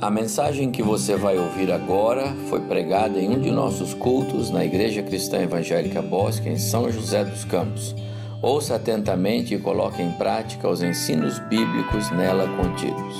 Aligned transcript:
A 0.00 0.10
mensagem 0.10 0.72
que 0.72 0.82
você 0.82 1.14
vai 1.14 1.38
ouvir 1.38 1.70
agora 1.70 2.34
foi 2.48 2.58
pregada 2.58 3.20
em 3.20 3.28
um 3.28 3.38
de 3.38 3.50
nossos 3.50 3.92
cultos 3.92 4.48
na 4.48 4.64
Igreja 4.64 5.02
Cristã 5.02 5.42
Evangélica 5.42 6.00
Bosque, 6.00 6.48
em 6.48 6.56
São 6.56 6.90
José 6.90 7.22
dos 7.22 7.44
Campos. 7.44 7.94
Ouça 8.40 8.76
atentamente 8.76 9.54
e 9.54 9.58
coloque 9.58 10.00
em 10.00 10.10
prática 10.12 10.66
os 10.70 10.82
ensinos 10.82 11.38
bíblicos 11.40 12.10
nela 12.12 12.46
contidos. 12.56 13.14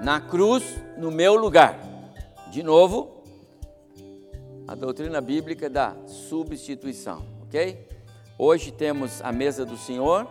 Na 0.00 0.20
cruz, 0.20 0.62
no 0.96 1.10
meu 1.10 1.34
lugar. 1.34 1.76
De 2.52 2.62
novo, 2.62 3.24
a 4.68 4.76
doutrina 4.76 5.20
bíblica 5.20 5.68
da 5.68 5.96
substituição, 6.06 7.24
ok? 7.42 7.92
Hoje 8.36 8.72
temos 8.72 9.22
a 9.22 9.30
mesa 9.30 9.64
do 9.64 9.76
Senhor, 9.76 10.28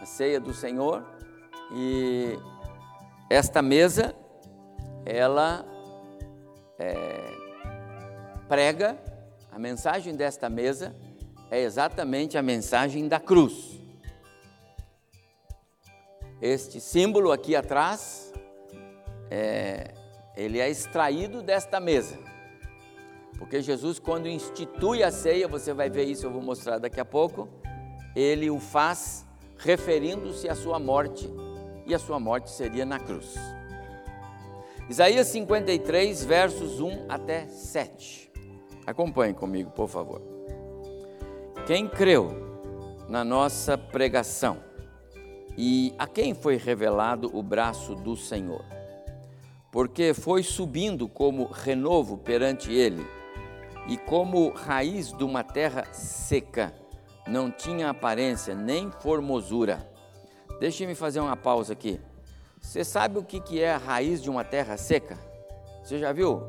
a 0.00 0.06
ceia 0.06 0.40
do 0.40 0.54
Senhor, 0.54 1.04
e 1.70 2.38
esta 3.28 3.60
mesa, 3.60 4.14
ela 5.04 5.62
é, 6.78 7.34
prega, 8.48 8.96
a 9.52 9.58
mensagem 9.58 10.16
desta 10.16 10.48
mesa 10.48 10.96
é 11.50 11.60
exatamente 11.60 12.38
a 12.38 12.42
mensagem 12.42 13.06
da 13.06 13.20
cruz. 13.20 13.78
Este 16.40 16.80
símbolo 16.80 17.32
aqui 17.32 17.54
atrás, 17.54 18.32
é, 19.30 19.92
ele 20.34 20.58
é 20.58 20.70
extraído 20.70 21.42
desta 21.42 21.78
mesa. 21.80 22.18
Porque 23.38 23.60
Jesus, 23.60 23.98
quando 23.98 24.28
institui 24.28 25.02
a 25.02 25.10
ceia, 25.10 25.46
você 25.46 25.72
vai 25.72 25.90
ver 25.90 26.04
isso, 26.04 26.26
eu 26.26 26.30
vou 26.30 26.42
mostrar 26.42 26.78
daqui 26.78 27.00
a 27.00 27.04
pouco, 27.04 27.48
ele 28.14 28.50
o 28.50 28.58
faz 28.58 29.26
referindo-se 29.58 30.48
à 30.48 30.54
sua 30.54 30.78
morte, 30.78 31.28
e 31.86 31.94
a 31.94 31.98
sua 31.98 32.18
morte 32.18 32.50
seria 32.50 32.84
na 32.84 32.98
cruz. 32.98 33.34
Isaías 34.88 35.28
53, 35.28 36.24
versos 36.24 36.80
1 36.80 37.06
até 37.08 37.46
7. 37.46 38.30
Acompanhe 38.86 39.34
comigo, 39.34 39.70
por 39.70 39.88
favor. 39.88 40.22
Quem 41.66 41.88
creu 41.88 42.30
na 43.08 43.24
nossa 43.24 43.76
pregação 43.76 44.58
e 45.58 45.92
a 45.98 46.06
quem 46.06 46.34
foi 46.34 46.56
revelado 46.56 47.30
o 47.36 47.42
braço 47.42 47.94
do 47.94 48.16
Senhor? 48.16 48.64
Porque 49.72 50.14
foi 50.14 50.42
subindo 50.42 51.08
como 51.08 51.46
renovo 51.46 52.16
perante 52.16 52.72
ele 52.72 53.04
e 53.88 53.96
como 53.96 54.50
raiz 54.50 55.12
de 55.12 55.24
uma 55.24 55.44
terra 55.44 55.84
seca, 55.92 56.72
não 57.26 57.50
tinha 57.50 57.90
aparência 57.90 58.54
nem 58.54 58.90
formosura. 58.90 59.88
Deixe-me 60.60 60.94
fazer 60.94 61.20
uma 61.20 61.36
pausa 61.36 61.72
aqui. 61.72 62.00
Você 62.60 62.82
sabe 62.84 63.18
o 63.18 63.22
que 63.22 63.60
é 63.60 63.72
a 63.72 63.78
raiz 63.78 64.22
de 64.22 64.30
uma 64.30 64.42
terra 64.42 64.76
seca? 64.76 65.18
Você 65.82 65.98
já 65.98 66.12
viu? 66.12 66.42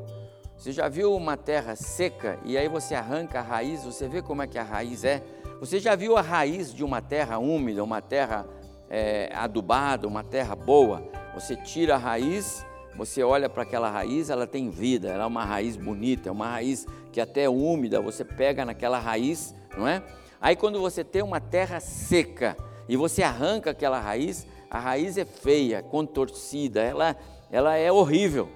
Você 0.56 0.72
já 0.72 0.88
viu 0.88 1.14
uma 1.14 1.36
terra 1.36 1.76
seca 1.76 2.40
e 2.44 2.58
aí 2.58 2.68
você 2.68 2.94
arranca 2.94 3.38
a 3.38 3.42
raiz, 3.42 3.84
você 3.84 4.08
vê 4.08 4.20
como 4.20 4.42
é 4.42 4.46
que 4.46 4.58
a 4.58 4.64
raiz 4.64 5.04
é? 5.04 5.22
Você 5.60 5.78
já 5.78 5.94
viu 5.94 6.16
a 6.16 6.20
raiz 6.20 6.74
de 6.74 6.82
uma 6.82 7.00
terra 7.00 7.38
úmida, 7.38 7.84
uma 7.84 8.02
terra 8.02 8.44
é, 8.90 9.30
adubada, 9.32 10.08
uma 10.08 10.24
terra 10.24 10.56
boa? 10.56 11.08
Você 11.34 11.54
tira 11.54 11.94
a 11.94 11.98
raiz 11.98 12.66
você 12.98 13.22
olha 13.22 13.48
para 13.48 13.62
aquela 13.62 13.88
raiz, 13.88 14.28
ela 14.28 14.44
tem 14.44 14.70
vida, 14.70 15.08
ela 15.08 15.22
é 15.22 15.26
uma 15.26 15.44
raiz 15.44 15.76
bonita, 15.76 16.28
é 16.28 16.32
uma 16.32 16.48
raiz 16.48 16.84
que 17.12 17.20
até 17.20 17.44
é 17.44 17.48
úmida, 17.48 18.00
você 18.00 18.24
pega 18.24 18.64
naquela 18.64 18.98
raiz, 18.98 19.54
não 19.76 19.86
é? 19.86 20.02
Aí 20.40 20.56
quando 20.56 20.80
você 20.80 21.04
tem 21.04 21.22
uma 21.22 21.40
terra 21.40 21.78
seca 21.78 22.56
e 22.88 22.96
você 22.96 23.22
arranca 23.22 23.70
aquela 23.70 24.00
raiz, 24.00 24.44
a 24.68 24.80
raiz 24.80 25.16
é 25.16 25.24
feia, 25.24 25.80
contorcida, 25.80 26.82
ela, 26.82 27.16
ela 27.52 27.76
é 27.76 27.90
horrível. 27.92 28.48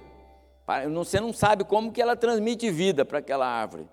Você 0.93 1.21
não 1.21 1.31
sabe 1.31 1.63
como 1.63 1.93
que 1.93 2.01
ela 2.01 2.15
transmite 2.15 2.69
vida 2.69 3.05
para 3.05 3.19
aquela 3.19 3.47
árvore. 3.47 3.87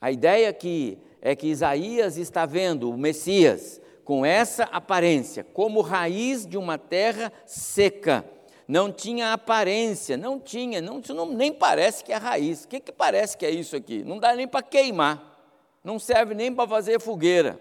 A 0.00 0.12
ideia 0.12 0.50
aqui 0.50 0.98
é 1.20 1.34
que 1.34 1.48
Isaías 1.48 2.16
está 2.16 2.46
vendo 2.46 2.88
o 2.88 2.96
Messias 2.96 3.80
com 4.04 4.24
essa 4.24 4.64
aparência, 4.64 5.42
como 5.42 5.80
raiz 5.80 6.46
de 6.46 6.56
uma 6.56 6.78
terra 6.78 7.32
seca 7.44 8.24
não 8.66 8.90
tinha 8.90 9.32
aparência, 9.32 10.16
não 10.16 10.40
tinha, 10.40 10.80
não, 10.80 11.00
isso 11.00 11.12
não, 11.14 11.26
nem 11.26 11.52
parece 11.52 12.02
que 12.02 12.12
é 12.12 12.16
raiz. 12.16 12.64
O 12.64 12.68
que, 12.68 12.80
que 12.80 12.92
parece 12.92 13.36
que 13.36 13.44
é 13.44 13.50
isso 13.50 13.76
aqui? 13.76 14.02
Não 14.02 14.18
dá 14.18 14.34
nem 14.34 14.48
para 14.48 14.62
queimar, 14.62 15.22
não 15.82 15.98
serve 15.98 16.34
nem 16.34 16.52
para 16.52 16.68
fazer 16.68 17.00
fogueira, 17.00 17.60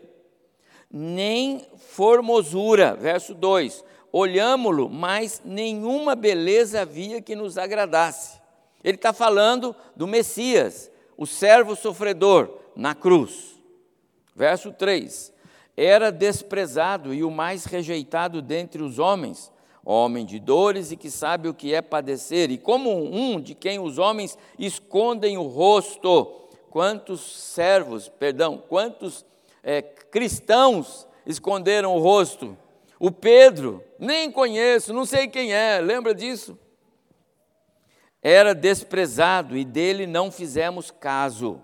nem 0.90 1.66
formosura. 1.78 2.96
Verso 2.96 3.34
2: 3.34 3.84
Olhámo-lo, 4.12 4.90
mas 4.90 5.42
nenhuma 5.44 6.16
beleza 6.16 6.82
havia 6.82 7.22
que 7.22 7.36
nos 7.36 7.58
agradasse. 7.58 8.42
Ele 8.84 8.96
está 8.96 9.12
falando 9.14 9.76
do 9.96 10.08
Messias, 10.08 10.92
o 11.18 11.26
servo 11.26 11.76
sofredor, 11.76 12.60
na 12.76 12.96
cruz. 12.96 13.62
Verso 14.36 14.72
3: 14.72 15.34
Era 15.76 16.12
desprezado 16.12 17.14
e 17.14 17.24
o 17.24 17.32
mais 17.32 17.66
rejeitado 17.66 18.42
dentre 18.42 18.82
os 18.82 19.00
homens 19.00 19.53
homem 19.86 20.26
de 20.26 20.40
dores 20.40 20.92
e 20.92 20.98
que 20.98 21.10
sabe 21.10 21.48
o 21.48 21.54
que 21.54 21.74
é 21.74 21.82
padecer, 21.82 22.50
e 22.50 22.58
como 22.58 22.90
um 22.92 23.40
de 23.40 23.54
quem 23.54 23.80
os 23.80 23.98
homens 23.98 24.38
escondem 24.58 25.38
o 25.38 25.44
rosto. 25.44 26.40
Quantos 26.70 27.22
servos, 27.22 28.10
perdão, 28.10 28.58
quantos 28.58 29.26
é, 29.62 29.82
cristãos 29.82 31.08
esconderam 31.26 31.96
o 31.96 32.00
rosto? 32.00 32.58
O 33.00 33.12
Pedro, 33.12 33.84
nem 34.00 34.32
conheço, 34.32 34.94
não 34.94 35.06
sei 35.06 35.28
quem 35.28 35.54
é, 35.54 35.80
lembra 35.80 36.16
disso? 36.16 36.58
Era 38.22 38.56
desprezado 38.56 39.58
e 39.58 39.66
dele 39.66 40.08
não 40.08 40.32
fizemos 40.32 40.90
caso. 40.90 41.62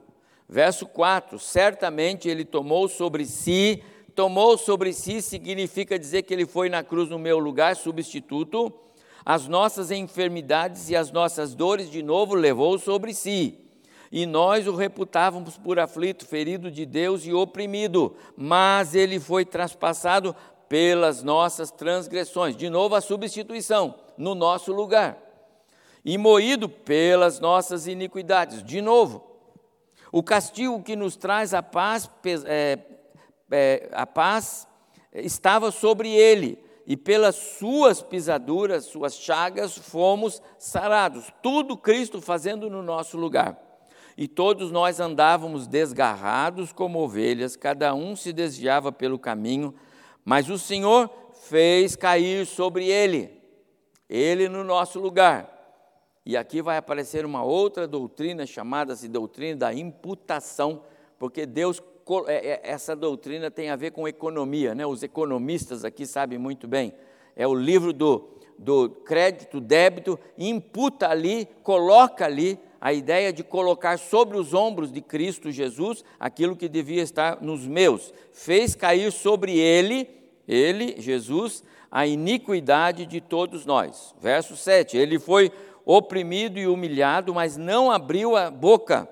Verso 0.48 0.86
4: 0.86 1.40
Certamente 1.40 2.28
ele 2.28 2.44
tomou 2.44 2.90
sobre 2.90 3.26
si 3.26 3.82
tomou 4.10 4.58
sobre 4.58 4.92
si 4.92 5.22
significa 5.22 6.00
dizer 6.00 6.24
que 6.24 6.34
ele 6.34 6.46
foi 6.46 6.70
na 6.70 6.84
cruz 6.84 7.10
no 7.10 7.20
meu 7.20 7.40
lugar, 7.40 7.76
substituto. 7.76 8.74
As 9.26 9.48
nossas 9.48 9.92
enfermidades 9.92 10.90
e 10.90 10.96
as 10.96 11.12
nossas 11.12 11.54
dores, 11.54 11.90
de 11.90 12.02
novo, 12.02 12.34
levou 12.34 12.80
sobre 12.80 13.14
si. 13.14 13.60
E 14.12 14.26
nós 14.26 14.68
o 14.68 14.76
reputávamos 14.76 15.58
por 15.58 15.80
aflito, 15.80 16.26
ferido 16.26 16.72
de 16.72 16.86
Deus 16.86 17.26
e 17.26 17.34
oprimido, 17.34 18.16
mas 18.36 18.96
ele 18.96 19.20
foi 19.20 19.46
traspassado 19.46 20.36
pelas 20.68 21.22
nossas 21.22 21.70
transgressões. 21.70 22.56
De 22.56 22.70
novo, 22.70 22.96
a 22.96 23.02
substituição 23.02 23.96
no 24.18 24.34
nosso 24.34 24.72
lugar. 24.72 25.18
E 26.04 26.18
moído 26.18 26.68
pelas 26.68 27.40
nossas 27.40 27.86
iniquidades. 27.86 28.64
De 28.64 28.82
novo, 28.82 29.24
o 30.12 30.24
castigo 30.24 30.82
que 30.82 30.96
nos 30.96 31.16
traz 31.16 31.54
a 31.54 31.62
paz 31.62 32.10
é, 32.46 32.80
é, 33.52 33.90
a 33.92 34.06
paz 34.06 34.68
estava 35.14 35.72
sobre 35.72 36.10
ele, 36.10 36.64
e 36.86 36.98
pelas 36.98 37.36
suas 37.36 38.02
pisaduras, 38.02 38.86
suas 38.86 39.14
chagas, 39.14 39.78
fomos 39.78 40.42
sarados. 40.58 41.32
Tudo 41.42 41.78
Cristo 41.78 42.20
fazendo 42.20 42.68
no 42.68 42.82
nosso 42.82 43.16
lugar. 43.16 43.60
E 44.18 44.28
todos 44.28 44.72
nós 44.72 45.00
andávamos 45.00 45.68
desgarrados 45.68 46.74
como 46.74 47.00
ovelhas, 47.00 47.56
cada 47.56 47.94
um 47.94 48.16
se 48.16 48.34
desviava 48.34 48.92
pelo 48.92 49.20
caminho, 49.20 49.74
mas 50.26 50.50
o 50.50 50.58
Senhor 50.58 51.10
fez 51.44 51.96
cair 51.96 52.46
sobre 52.46 52.86
ele, 52.90 53.40
ele 54.10 54.50
no 54.50 54.64
nosso 54.64 55.00
lugar. 55.00 55.60
E 56.26 56.36
aqui 56.36 56.62
vai 56.62 56.78
aparecer 56.78 57.26
uma 57.26 57.44
outra 57.44 57.88
doutrina 57.88 58.46
chamada-se 58.46 59.08
doutrina 59.08 59.58
da 59.58 59.74
imputação, 59.74 60.84
porque 61.18 61.46
Deus 61.46 61.80
essa 62.64 62.96
doutrina 62.96 63.52
tem 63.52 63.70
a 63.70 63.76
ver 63.76 63.92
com 63.92 64.08
economia, 64.08 64.74
né? 64.74 64.86
os 64.86 65.04
economistas 65.04 65.86
aqui 65.86 66.06
sabem 66.06 66.38
muito 66.38 66.68
bem. 66.68 66.94
É 67.36 67.48
o 67.48 67.54
livro 67.54 67.94
do, 67.94 68.30
do 68.58 68.90
crédito, 68.90 69.62
débito, 69.62 70.20
imputa 70.38 71.08
ali, 71.08 71.48
coloca 71.64 72.26
ali 72.26 72.60
a 72.82 72.94
ideia 72.94 73.32
de 73.34 73.44
colocar 73.44 73.98
sobre 73.98 74.38
os 74.38 74.54
ombros 74.54 74.92
de 74.92 75.02
Cristo 75.02 75.52
Jesus 75.52 76.04
aquilo 76.20 76.56
que 76.56 76.70
devia 76.70 77.02
estar 77.02 77.42
nos 77.42 77.68
meus. 77.68 78.14
Fez 78.32 78.76
cair 78.76 79.12
sobre 79.12 79.58
ele, 79.58 80.10
ele, 80.48 80.96
Jesus, 81.00 81.64
a 81.92 82.08
iniquidade 82.08 83.06
de 83.06 83.20
todos 83.20 83.66
nós. 83.66 84.16
Verso 84.22 84.56
7: 84.56 84.98
Ele 84.98 85.20
foi 85.20 85.52
oprimido 85.86 86.60
e 86.60 86.68
humilhado, 86.68 87.34
mas 87.34 87.58
não 87.58 87.92
abriu 87.92 88.36
a 88.36 88.50
boca 88.50 89.10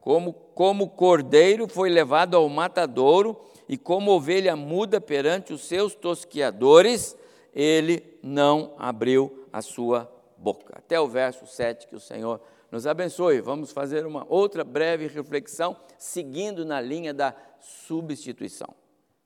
como, 0.00 0.34
como 0.60 0.90
cordeiro 0.90 1.66
foi 1.66 1.88
levado 1.88 2.36
ao 2.36 2.46
matadouro, 2.46 3.40
e 3.66 3.78
como 3.78 4.10
ovelha 4.10 4.54
muda 4.54 5.00
perante 5.00 5.54
os 5.54 5.62
seus 5.62 5.94
tosquiadores, 5.94 7.16
ele 7.54 8.18
não 8.22 8.74
abriu 8.76 9.48
a 9.50 9.62
sua 9.62 10.12
boca. 10.36 10.74
Até 10.76 11.00
o 11.00 11.08
verso 11.08 11.46
7 11.46 11.86
que 11.86 11.96
o 11.96 11.98
Senhor 11.98 12.42
nos 12.70 12.86
abençoe. 12.86 13.40
Vamos 13.40 13.72
fazer 13.72 14.04
uma 14.04 14.26
outra 14.28 14.62
breve 14.62 15.06
reflexão, 15.06 15.74
seguindo 15.96 16.62
na 16.62 16.78
linha 16.78 17.14
da 17.14 17.34
substituição. 17.58 18.74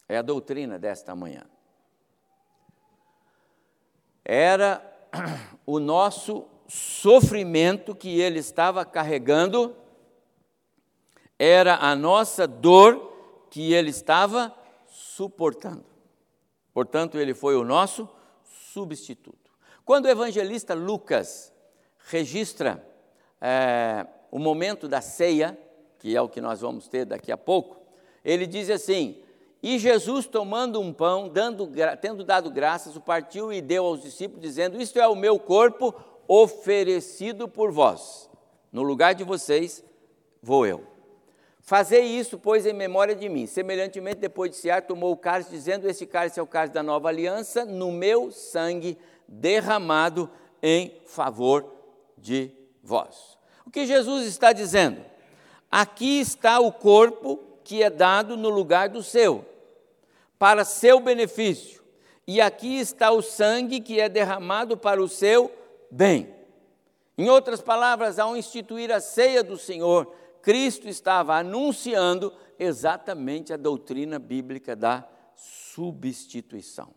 É 0.09 0.17
a 0.17 0.23
doutrina 0.23 0.79
desta 0.79 1.17
manhã. 1.17 1.43
Era 4.25 4.81
o 5.67 5.81
nosso 5.81 6.47
sofrimento 6.69 7.93
que 7.93 8.21
ele 8.21 8.39
estava 8.39 8.85
carregando, 8.85 9.75
era 11.39 11.77
a 11.77 11.95
nossa 11.95 12.47
dor 12.47 13.13
que 13.51 13.73
ele 13.73 13.91
estava 13.91 14.55
suportando. 14.87 15.85
Portanto, 16.73 17.19
ele 17.19 17.35
foi 17.35 17.57
o 17.57 17.65
nosso 17.65 18.09
substituto. 18.73 19.53
Quando 19.85 20.07
o 20.07 20.09
evangelista 20.09 20.75
Lucas 20.75 21.53
registra 22.09 22.85
é, 23.41 24.07
o 24.31 24.39
momento 24.39 24.89
da 24.89 25.01
ceia, 25.01 25.59
que 25.99 26.17
é 26.17 26.21
o 26.21 26.29
que 26.29 26.41
nós 26.41 26.61
vamos 26.61 26.89
ter 26.89 27.05
daqui 27.05 27.31
a 27.31 27.37
pouco, 27.37 27.81
ele 28.25 28.47
diz 28.47 28.71
assim: 28.71 29.23
E 29.63 29.79
Jesus, 29.79 30.27
tomando 30.27 30.81
um 30.81 30.93
pão, 30.93 31.29
dando, 31.29 31.71
tendo 32.01 32.25
dado 32.25 32.51
graças, 32.51 32.97
o 32.97 33.01
partiu 33.01 33.53
e 33.53 33.61
deu 33.61 33.85
aos 33.85 34.03
discípulos, 34.03 34.43
dizendo: 34.43 34.81
Isto 34.81 34.99
é 34.99 35.07
o 35.07 35.15
meu 35.15 35.39
corpo 35.39 35.95
oferecido 36.27 37.47
por 37.47 37.71
vós. 37.71 38.29
No 38.73 38.83
lugar 38.83 39.15
de 39.15 39.23
vocês, 39.23 39.85
vou 40.43 40.67
eu. 40.67 40.94
Fazei 41.67 42.05
isso, 42.05 42.39
pois, 42.39 42.67
em 42.67 42.75
memória 42.75 43.15
de 43.15 43.27
mim. 43.27 43.47
Semelhantemente, 43.47 44.19
depois 44.19 44.51
de 44.51 44.59
cear, 44.59 44.83
tomou 44.83 45.11
o 45.11 45.17
cálice, 45.17 45.51
dizendo: 45.51 45.89
Esse 45.89 46.07
cálice 46.07 46.39
é 46.39 46.43
o 46.43 46.47
cálice 46.47 46.75
da 46.75 46.83
nova 46.83 47.09
aliança, 47.09 47.65
no 47.65 47.91
meu 47.91 48.31
sangue 48.31 48.99
derramado 49.27 50.29
em 50.63 51.01
favor 51.07 51.65
de 52.19 52.51
vós. 52.83 53.39
O 53.67 53.71
que 53.71 53.87
Jesus 53.87 54.27
está 54.27 54.53
dizendo? 54.53 55.03
Aqui 55.71 56.21
está 56.21 56.61
o 56.61 56.71
corpo 56.71 57.41
que 57.65 57.83
é 57.83 57.89
dado 57.89 58.37
no 58.37 58.51
lugar 58.51 58.91
do 58.91 59.03
seu, 59.03 59.43
para 60.39 60.67
seu 60.67 61.01
benefício. 61.01 61.83
E 62.27 62.43
aqui 62.43 62.79
está 62.79 63.11
o 63.11 63.23
sangue 63.23 63.81
que 63.81 63.99
é 63.99 64.09
derramado 64.09 64.77
para 64.77 65.03
o 65.03 65.09
seu 65.09 65.51
bem. 65.91 66.29
Em 67.17 67.31
outras 67.31 67.63
palavras, 67.63 68.19
ao 68.19 68.37
instituir 68.37 68.93
a 68.93 69.01
ceia 69.01 69.43
do 69.43 69.57
Senhor, 69.57 70.13
Cristo 70.45 70.87
estava 70.87 71.37
anunciando 71.37 72.31
exatamente 72.59 73.51
a 73.51 73.57
doutrina 73.57 74.19
bíblica 74.19 74.77
da 74.77 75.09
substituição. 75.35 76.95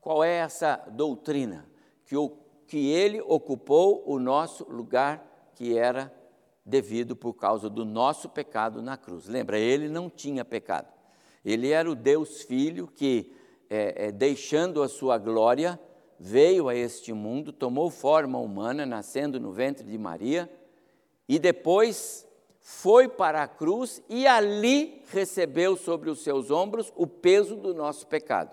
Qual 0.00 0.24
é 0.24 0.36
essa 0.36 0.76
doutrina? 0.90 1.70
Que, 2.06 2.16
o, 2.16 2.30
que 2.66 2.88
ele 2.88 3.20
ocupou 3.20 4.02
o 4.06 4.18
nosso 4.18 4.64
lugar 4.72 5.52
que 5.54 5.76
era 5.76 6.10
devido 6.64 7.14
por 7.14 7.34
causa 7.34 7.68
do 7.68 7.84
nosso 7.84 8.30
pecado 8.30 8.80
na 8.80 8.96
cruz. 8.96 9.26
Lembra, 9.26 9.58
ele 9.58 9.90
não 9.90 10.08
tinha 10.08 10.46
pecado. 10.46 10.88
Ele 11.44 11.68
era 11.68 11.90
o 11.90 11.94
Deus 11.94 12.40
Filho 12.40 12.86
que, 12.86 13.34
é, 13.68 14.06
é, 14.06 14.12
deixando 14.12 14.82
a 14.82 14.88
sua 14.88 15.18
glória, 15.18 15.78
veio 16.18 16.70
a 16.70 16.74
este 16.74 17.12
mundo, 17.12 17.52
tomou 17.52 17.90
forma 17.90 18.38
humana, 18.38 18.86
nascendo 18.86 19.38
no 19.38 19.52
ventre 19.52 19.84
de 19.84 19.98
Maria 19.98 20.50
e 21.30 21.38
depois 21.38 22.26
foi 22.58 23.06
para 23.06 23.44
a 23.44 23.46
cruz 23.46 24.02
e 24.08 24.26
ali 24.26 25.00
recebeu 25.12 25.76
sobre 25.76 26.10
os 26.10 26.24
seus 26.24 26.50
ombros 26.50 26.92
o 26.96 27.06
peso 27.06 27.54
do 27.54 27.72
nosso 27.72 28.04
pecado. 28.08 28.50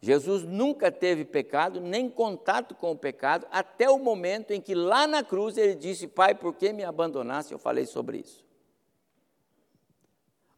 Jesus 0.00 0.42
nunca 0.42 0.90
teve 0.90 1.26
pecado, 1.26 1.82
nem 1.82 2.08
contato 2.08 2.74
com 2.74 2.92
o 2.92 2.96
pecado, 2.96 3.46
até 3.50 3.90
o 3.90 3.98
momento 3.98 4.52
em 4.52 4.60
que 4.60 4.74
lá 4.74 5.06
na 5.06 5.22
cruz 5.22 5.58
ele 5.58 5.74
disse: 5.74 6.08
Pai, 6.08 6.34
por 6.34 6.54
que 6.54 6.72
me 6.72 6.82
abandonaste? 6.82 7.52
Eu 7.52 7.58
falei 7.58 7.84
sobre 7.84 8.20
isso. 8.20 8.42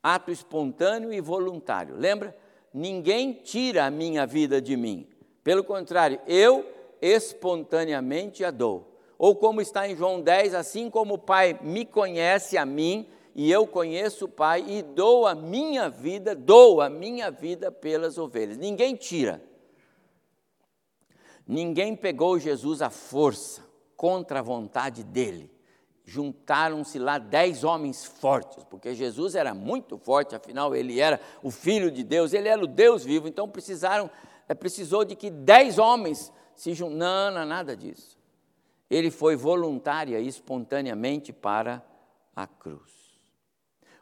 Ato 0.01 0.31
espontâneo 0.31 1.13
e 1.13 1.21
voluntário. 1.21 1.97
Lembra? 1.97 2.37
Ninguém 2.73 3.33
tira 3.33 3.87
a 3.87 3.91
minha 3.91 4.25
vida 4.25 4.63
de 4.63 4.77
mim. 4.77 5.09
Pelo 5.43 5.65
contrário, 5.65 6.21
eu 6.29 6.65
espontaneamente 7.03 8.45
a 8.45 8.53
dou. 8.53 8.96
Ou 9.19 9.35
como 9.35 9.61
está 9.61 9.89
em 9.89 9.97
João 9.97 10.21
10, 10.21 10.55
assim 10.55 10.91
como 10.91 11.15
o 11.15 11.19
Pai 11.19 11.59
me 11.63 11.85
conhece 11.85 12.59
a 12.59 12.67
mim, 12.67 13.09
e 13.35 13.51
eu 13.51 13.67
conheço 13.67 14.27
o 14.27 14.29
Pai, 14.29 14.65
e 14.67 14.83
dou 14.83 15.27
a 15.27 15.35
minha 15.35 15.89
vida, 15.89 16.35
dou 16.35 16.81
a 16.81 16.91
minha 16.91 17.31
vida 17.31 17.71
pelas 17.71 18.19
ovelhas. 18.19 18.59
Ninguém 18.59 18.95
tira. 18.95 19.43
Ninguém 21.47 21.95
pegou 21.95 22.39
Jesus 22.39 22.83
à 22.83 22.91
força, 22.91 23.65
contra 23.97 24.41
a 24.41 24.43
vontade 24.43 25.03
dele. 25.03 25.51
Juntaram-se 26.05 26.99
lá 26.99 27.19
dez 27.19 27.65
homens 27.65 28.05
fortes, 28.05 28.63
porque 28.65 28.95
Jesus 28.95 29.35
era 29.35 29.55
muito 29.55 29.97
forte, 29.99 30.37
afinal 30.37 30.75
ele 30.75 31.01
era 31.01 31.21
o 31.43 31.51
Filho 31.51 31.91
de 31.91 32.05
Deus, 32.05 32.33
ele 32.33 32.49
era 32.49 32.63
o 32.63 32.67
Deus 32.67 33.05
vivo, 33.05 33.27
então 33.27 33.49
precisaram, 33.49 34.11
é, 34.49 34.55
precisou 34.55 35.05
de 35.05 35.17
que 35.17 35.31
dez 35.31 35.79
homens 35.79 36.31
se 36.55 36.75
juntassem. 36.75 36.99
Não, 36.99 37.31
não, 37.33 37.45
nada 37.45 37.77
disso 37.77 38.17
ele 38.91 39.11
foi 39.11 39.37
voluntária 39.37 40.21
e 40.21 40.29
espontaneamente 40.29 41.33
para 41.33 41.85
a 42.35 42.47
cruz. 42.47 42.93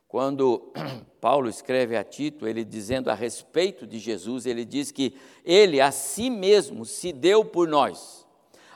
Quando 0.07 0.73
Paulo 1.21 1.49
escreve 1.49 1.97
a 1.97 2.05
Tito, 2.05 2.47
ele 2.47 2.65
dizendo 2.65 3.11
a 3.11 3.15
respeito 3.15 3.87
de 3.87 3.99
Jesus, 3.99 4.47
ele 4.47 4.65
diz 4.65 4.93
que 4.93 5.15
ele 5.45 5.81
a 5.81 5.91
si 5.91 6.31
mesmo 6.31 6.85
se 6.85 7.13
deu 7.13 7.45
por 7.45 7.67
nós, 7.67 8.27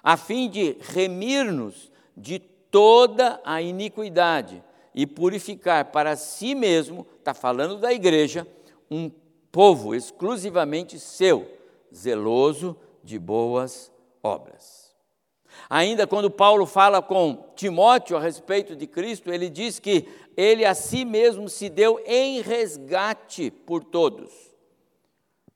a 0.02 0.16
fim 0.16 0.48
de 0.48 0.76
remir-nos 0.80 1.92
de 2.16 2.38
toda 2.38 3.40
a 3.44 3.62
iniquidade 3.62 4.62
e 4.94 5.06
purificar 5.06 5.86
para 5.86 6.16
si 6.16 6.54
mesmo, 6.54 7.06
está 7.18 7.32
falando 7.32 7.78
da 7.78 7.92
igreja, 7.92 8.46
um 8.90 9.10
povo 9.52 9.94
exclusivamente 9.94 10.98
seu, 10.98 11.48
zeloso 11.94 12.76
de 13.04 13.18
boas 13.18 13.92
obras. 14.22 14.87
Ainda 15.68 16.06
quando 16.06 16.30
Paulo 16.30 16.66
fala 16.66 17.02
com 17.02 17.52
Timóteo 17.54 18.16
a 18.16 18.20
respeito 18.20 18.76
de 18.76 18.86
Cristo, 18.86 19.32
ele 19.32 19.48
diz 19.48 19.78
que 19.78 20.08
ele 20.36 20.64
a 20.64 20.74
si 20.74 21.04
mesmo 21.04 21.48
se 21.48 21.68
deu 21.68 22.02
em 22.06 22.40
resgate 22.40 23.50
por 23.50 23.82
todos. 23.82 24.32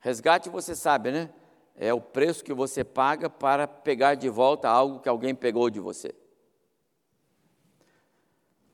Resgate 0.00 0.48
você 0.48 0.74
sabe, 0.74 1.12
né? 1.12 1.30
É 1.76 1.94
o 1.94 2.00
preço 2.00 2.44
que 2.44 2.52
você 2.52 2.84
paga 2.84 3.30
para 3.30 3.66
pegar 3.66 4.14
de 4.14 4.28
volta 4.28 4.68
algo 4.68 5.00
que 5.00 5.08
alguém 5.08 5.34
pegou 5.34 5.70
de 5.70 5.80
você. 5.80 6.14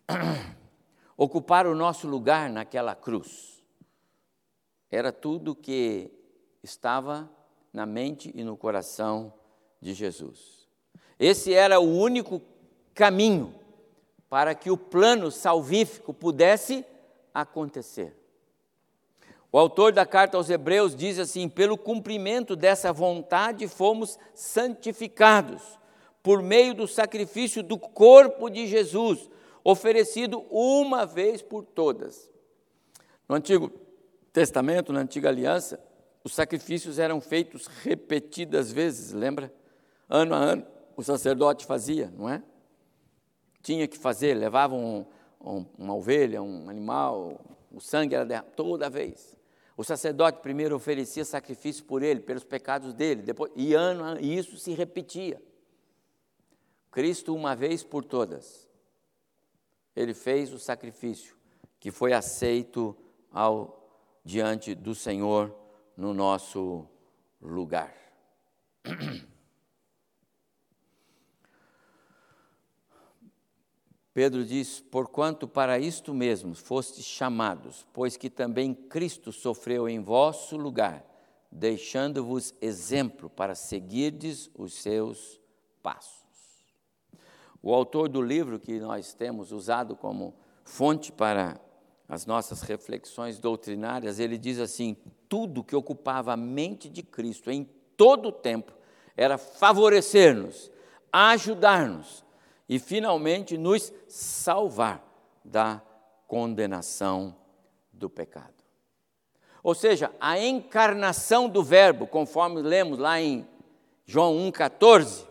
Ocupar 1.17 1.67
o 1.67 1.75
nosso 1.75 2.07
lugar 2.09 2.49
naquela 2.49 2.95
cruz 2.95 3.63
era 4.91 5.13
tudo 5.13 5.55
que 5.55 6.11
estava 6.63 7.31
na 7.73 7.85
mente 7.85 8.33
e 8.35 8.43
no 8.43 8.57
coração 8.57 9.33
de 9.81 9.93
Jesus. 9.93 10.58
Esse 11.19 11.53
era 11.53 11.81
o 11.81 11.99
único 11.99 12.41
caminho 12.95 13.55
para 14.29 14.55
que 14.55 14.71
o 14.71 14.77
plano 14.77 15.31
salvífico 15.31 16.13
pudesse 16.15 16.85
acontecer. 17.35 18.15
O 19.51 19.59
autor 19.59 19.93
da 19.93 20.05
carta 20.05 20.37
aos 20.37 20.51
Hebreus 20.51 20.95
diz 20.95 21.19
assim: 21.19 21.49
pelo 21.49 21.77
cumprimento 21.79 22.55
dessa 22.55 22.93
vontade 22.93 23.67
fomos 23.67 24.19
santificados, 24.35 25.63
por 26.23 26.43
meio 26.43 26.75
do 26.75 26.87
sacrifício 26.87 27.63
do 27.63 27.79
corpo 27.79 28.51
de 28.51 28.67
Jesus, 28.67 29.31
oferecido 29.65 30.45
uma 30.51 31.07
vez 31.07 31.41
por 31.41 31.65
todas. 31.65 32.31
No 33.27 33.35
Antigo 33.37 33.71
Testamento, 34.33 34.93
na 34.93 35.01
Antiga 35.01 35.31
Aliança, 35.31 35.81
os 36.23 36.35
sacrifícios 36.35 36.99
eram 36.99 37.21
feitos 37.21 37.67
repetidas 37.67 38.71
vezes, 38.71 39.13
lembra? 39.13 39.53
Ano 40.09 40.35
a 40.35 40.39
ano 40.39 40.78
o 40.99 41.03
sacerdote 41.05 41.65
fazia, 41.65 42.13
não 42.17 42.29
é? 42.29 42.43
Tinha 43.63 43.87
que 43.87 43.97
fazer, 43.97 44.35
levava 44.35 44.75
um, 44.75 45.07
um, 45.41 45.65
uma 45.79 45.95
ovelha, 45.95 46.43
um 46.43 46.69
animal, 46.69 47.41
o 47.71 47.81
sangue 47.81 48.17
era 48.17 48.27
derramado 48.27 48.53
toda 48.57 48.91
vez. 48.91 49.37
O 49.77 49.85
sacerdote 49.85 50.41
primeiro 50.41 50.75
oferecia 50.75 51.25
sacrifício 51.25 51.85
por 51.85 52.03
ele, 52.03 52.19
pelos 52.19 52.43
pecados 52.43 52.93
dele, 52.93 53.23
depois, 53.23 53.53
e 53.55 53.75
ano, 53.75 54.21
isso 54.21 54.57
se 54.57 54.73
repetia. 54.73 55.41
Cristo, 56.91 57.33
uma 57.33 57.55
vez 57.55 57.85
por 57.85 58.05
todas, 58.05 58.69
ele 59.95 60.15
fez 60.15 60.53
o 60.53 60.59
sacrifício 60.59 61.37
que 61.79 61.93
foi 61.93 62.13
aceito 62.13 62.97
ao, 63.31 63.89
diante 64.25 64.75
do 64.75 64.97
Senhor 64.97 65.55
no 65.97 66.13
nosso 66.13 66.89
lugar. 67.41 67.95
Pedro 74.19 74.45
diz: 74.45 74.81
Porquanto 74.81 75.47
para 75.47 75.79
isto 75.79 76.13
mesmo 76.13 76.53
fostes 76.53 77.05
chamados, 77.05 77.87
pois 77.93 78.17
que 78.17 78.29
também 78.29 78.75
Cristo 78.75 79.31
sofreu 79.31 79.89
em 79.89 80.01
vosso 80.01 80.57
lugar, 80.57 81.05
deixando-vos 81.53 82.53
exemplo 82.61 83.31
para 83.31 83.55
seguirdes 83.55 84.51
os 84.59 84.75
seus 84.75 85.41
passos. 85.81 86.27
O 87.63 87.73
autor 87.73 88.09
do 88.09 88.21
livro 88.21 88.59
que 88.59 88.81
nós 88.81 89.15
temos 89.15 89.53
usado 89.53 89.95
como 89.95 90.35
fonte 90.65 91.13
para 91.13 91.61
as 92.09 92.27
nossas 92.27 92.63
reflexões 92.63 93.39
doutrinárias, 93.39 94.19
ele 94.19 94.37
diz 94.37 94.59
assim: 94.59 94.97
tudo 95.29 95.63
que 95.63 95.77
ocupava 95.77 96.33
a 96.33 96.37
mente 96.37 96.89
de 96.89 97.05
Cristo 97.05 97.53
em 97.53 97.71
todo 97.97 98.31
o 98.31 98.33
tempo 98.33 98.73
era 99.17 99.39
favorecer-nos, 99.39 100.73
ajudar-nos 101.13 102.27
e 102.69 102.79
finalmente 102.79 103.57
nos 103.57 103.93
salvar 104.07 105.03
da 105.45 105.81
condenação 106.27 107.35
do 107.93 108.11
pecado. 108.11 108.55
Ou 109.63 109.75
seja, 109.75 110.13
a 110.21 110.39
encarnação 110.39 111.49
do 111.49 111.63
Verbo, 111.63 112.07
conforme 112.07 112.63
lemos 112.63 112.99
lá 112.99 113.21
em 113.21 113.47
João 114.05 114.37
1,14, 114.51 115.27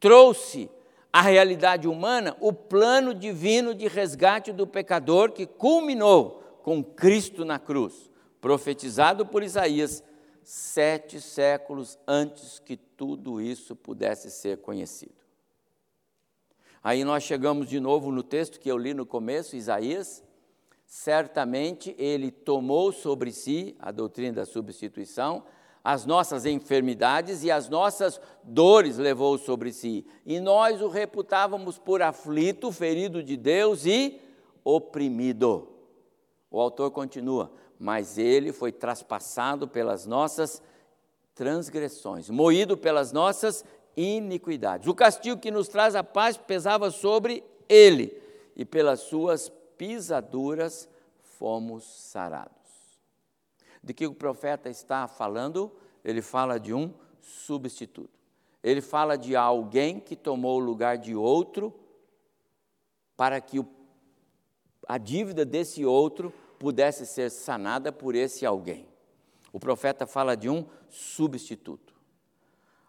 trouxe 0.00 0.70
à 1.12 1.20
realidade 1.20 1.88
humana 1.88 2.36
o 2.40 2.52
plano 2.52 3.14
divino 3.14 3.74
de 3.74 3.86
resgate 3.86 4.52
do 4.52 4.66
pecador 4.66 5.32
que 5.32 5.46
culminou 5.46 6.42
com 6.62 6.82
Cristo 6.82 7.44
na 7.44 7.58
cruz, 7.58 8.10
profetizado 8.40 9.24
por 9.24 9.42
Isaías 9.42 10.02
sete 10.42 11.20
séculos 11.20 11.98
antes 12.06 12.58
que 12.58 12.76
tudo 12.76 13.40
isso 13.40 13.76
pudesse 13.76 14.30
ser 14.30 14.58
conhecido. 14.58 15.17
Aí 16.82 17.04
nós 17.04 17.24
chegamos 17.24 17.68
de 17.68 17.80
novo 17.80 18.12
no 18.12 18.22
texto 18.22 18.60
que 18.60 18.70
eu 18.70 18.78
li 18.78 18.94
no 18.94 19.04
começo, 19.04 19.56
Isaías. 19.56 20.22
Certamente 20.86 21.94
ele 21.98 22.30
tomou 22.30 22.92
sobre 22.92 23.32
si 23.32 23.76
a 23.78 23.90
doutrina 23.90 24.36
da 24.36 24.46
substituição, 24.46 25.44
as 25.82 26.06
nossas 26.06 26.46
enfermidades 26.46 27.42
e 27.44 27.50
as 27.50 27.68
nossas 27.68 28.20
dores 28.42 28.96
levou 28.96 29.36
sobre 29.36 29.72
si. 29.72 30.06
E 30.24 30.40
nós 30.40 30.80
o 30.80 30.88
reputávamos 30.88 31.78
por 31.78 32.00
aflito, 32.00 32.72
ferido 32.72 33.22
de 33.22 33.36
Deus 33.36 33.84
e 33.84 34.20
oprimido. 34.64 35.68
O 36.50 36.60
autor 36.60 36.90
continua: 36.90 37.52
Mas 37.78 38.16
ele 38.16 38.52
foi 38.52 38.72
traspassado 38.72 39.68
pelas 39.68 40.06
nossas 40.06 40.62
transgressões, 41.34 42.28
moído 42.30 42.76
pelas 42.76 43.12
nossas 43.12 43.64
iniquidades. 43.98 44.86
O 44.86 44.94
castigo 44.94 45.40
que 45.40 45.50
nos 45.50 45.66
traz 45.66 45.96
a 45.96 46.04
paz 46.04 46.36
pesava 46.36 46.90
sobre 46.90 47.42
ele, 47.68 48.16
e 48.54 48.64
pelas 48.64 49.00
suas 49.00 49.48
pisaduras 49.76 50.88
fomos 51.20 51.84
sarados. 51.84 52.52
De 53.82 53.92
que 53.92 54.06
o 54.06 54.14
profeta 54.14 54.68
está 54.68 55.06
falando? 55.08 55.72
Ele 56.04 56.22
fala 56.22 56.58
de 56.58 56.72
um 56.72 56.92
substituto. 57.20 58.18
Ele 58.62 58.80
fala 58.80 59.16
de 59.16 59.36
alguém 59.36 60.00
que 60.00 60.16
tomou 60.16 60.56
o 60.56 60.64
lugar 60.64 60.98
de 60.98 61.14
outro 61.14 61.72
para 63.16 63.40
que 63.40 63.58
o, 63.58 63.66
a 64.86 64.98
dívida 64.98 65.44
desse 65.44 65.84
outro 65.84 66.32
pudesse 66.58 67.06
ser 67.06 67.30
sanada 67.30 67.92
por 67.92 68.14
esse 68.14 68.44
alguém. 68.44 68.88
O 69.52 69.60
profeta 69.60 70.06
fala 70.06 70.36
de 70.36 70.48
um 70.48 70.66
substituto. 70.88 71.94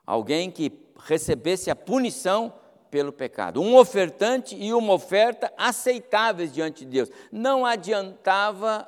Alguém 0.06 0.50
que 0.50 0.89
recebesse 1.06 1.70
a 1.70 1.76
punição 1.76 2.54
pelo 2.90 3.12
pecado. 3.14 3.62
Um 3.62 3.76
ofertante 3.78 4.56
e 4.56 4.74
uma 4.74 4.94
oferta 4.94 5.52
aceitáveis 5.58 6.52
diante 6.52 6.86
de 6.86 6.92
Deus. 6.92 7.10
Não 7.32 7.66
adiantava 7.66 8.88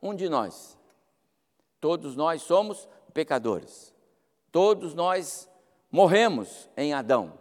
um 0.00 0.14
de 0.14 0.28
nós. 0.28 0.78
Todos 1.80 2.16
nós 2.16 2.42
somos 2.42 2.88
pecadores. 3.12 3.92
Todos 4.50 4.94
nós 4.94 5.48
morremos 5.90 6.68
em 6.76 6.92
Adão. 6.92 7.38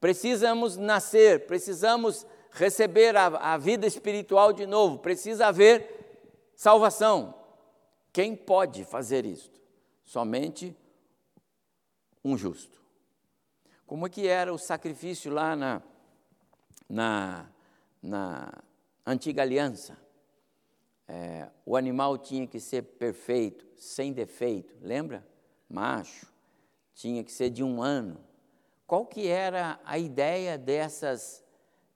Precisamos 0.00 0.76
nascer, 0.76 1.46
precisamos 1.46 2.26
receber 2.50 3.16
a, 3.16 3.26
a 3.26 3.56
vida 3.56 3.86
espiritual 3.86 4.52
de 4.52 4.66
novo, 4.66 4.98
precisa 4.98 5.48
haver 5.48 6.52
salvação. 6.54 7.34
Quem 8.12 8.34
pode 8.34 8.84
fazer 8.84 9.26
isto? 9.26 9.60
Somente 10.04 10.74
um 12.24 12.36
justo. 12.36 12.77
Como 13.88 14.06
é 14.06 14.10
que 14.10 14.28
era 14.28 14.52
o 14.52 14.58
sacrifício 14.58 15.32
lá 15.32 15.56
na, 15.56 15.82
na, 16.86 17.48
na 18.02 18.52
antiga 19.06 19.40
aliança? 19.40 19.96
É, 21.08 21.48
o 21.64 21.74
animal 21.74 22.18
tinha 22.18 22.46
que 22.46 22.60
ser 22.60 22.82
perfeito, 22.82 23.66
sem 23.78 24.12
defeito, 24.12 24.76
lembra? 24.82 25.26
Macho, 25.66 26.26
tinha 26.94 27.24
que 27.24 27.32
ser 27.32 27.48
de 27.48 27.64
um 27.64 27.82
ano. 27.82 28.20
Qual 28.86 29.06
que 29.06 29.26
era 29.26 29.80
a 29.86 29.96
ideia 29.96 30.58
dessas, 30.58 31.42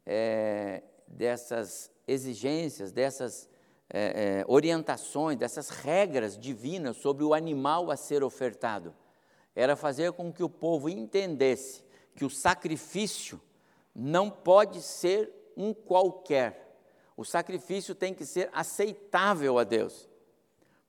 é, 0.07 0.83
dessas 1.07 1.91
exigências, 2.09 2.91
dessas 2.91 3.51
é, 3.91 4.39
é 4.39 4.45
orientações, 4.49 5.37
dessas 5.37 5.69
regras 5.69 6.39
divinas 6.39 6.97
sobre 6.97 7.23
o 7.23 7.35
animal 7.35 7.91
a 7.91 7.99
ser 7.99 8.25
ofertado? 8.25 8.95
Era 9.55 9.77
fazer 9.77 10.13
com 10.13 10.33
que 10.33 10.43
o 10.43 10.49
povo 10.49 10.89
entendesse 10.89 11.85
que 12.15 12.25
o 12.25 12.31
sacrifício 12.31 13.41
não 13.95 14.31
pode 14.31 14.81
ser 14.81 15.31
um 15.57 15.75
qualquer. 15.75 16.79
O 17.17 17.25
sacrifício 17.25 17.95
tem 17.95 18.15
que 18.15 18.25
ser 18.25 18.49
aceitável 18.53 19.59
a 19.59 19.65
Deus. 19.65 20.09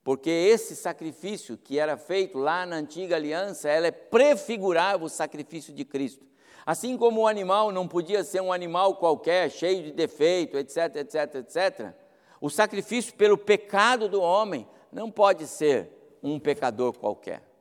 Porque 0.04 0.30
esse 0.30 0.76
sacrifício 0.76 1.58
que 1.58 1.80
era 1.80 1.96
feito 1.96 2.38
lá 2.38 2.66
na 2.66 2.78
antiga 2.78 3.16
aliança, 3.16 3.70
ela 3.70 3.88
é 3.88 3.92
prefigurava 3.92 5.06
o 5.06 5.10
sacrifício 5.10 5.74
de 5.74 5.86
Cristo. 5.86 6.26
Assim 6.66 6.98
como 6.98 7.22
o 7.22 7.28
animal 7.28 7.72
não 7.72 7.88
podia 7.88 8.24
ser 8.24 8.42
um 8.42 8.52
animal 8.52 8.96
qualquer, 8.96 9.50
cheio 9.50 9.84
de 9.84 9.92
defeito, 9.92 10.58
etc, 10.58 10.96
etc, 10.96 11.36
etc, 11.36 11.94
o 12.40 12.50
sacrifício 12.50 13.14
pelo 13.16 13.38
pecado 13.38 14.08
do 14.10 14.22
homem 14.22 14.68
não 14.92 15.10
pode 15.10 15.48
ser 15.48 15.90
um 16.22 16.40
pecador 16.40 16.94
qualquer. 16.98 17.53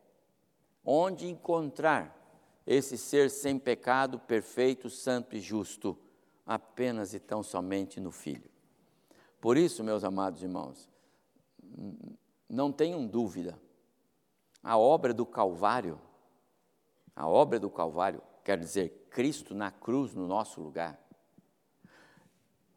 Onde 0.85 1.29
encontrar 1.29 2.19
esse 2.67 2.99
ser 2.99 3.31
sem 3.31 3.59
pecado, 3.59 4.19
perfeito, 4.19 4.91
santo 4.91 5.37
e 5.37 5.41
justo? 5.41 5.97
Apenas 6.45 7.15
e 7.15 7.21
tão 7.21 7.43
somente 7.43 8.01
no 8.01 8.11
Filho. 8.11 8.51
Por 9.41 9.57
isso, 9.57 9.83
meus 9.83 10.05
amados 10.05 10.43
irmãos, 10.43 10.89
não 12.49 12.71
tenham 12.71 13.07
dúvida, 13.07 13.59
a 14.63 14.79
obra 14.79 15.13
do 15.13 15.27
Calvário, 15.27 16.01
a 17.15 17.29
obra 17.29 17.59
do 17.59 17.71
Calvário, 17.71 18.23
quer 18.45 18.59
dizer, 18.59 19.09
Cristo 19.11 19.55
na 19.55 19.71
cruz 19.71 20.15
no 20.15 20.27
nosso 20.27 20.61
lugar, 20.61 21.01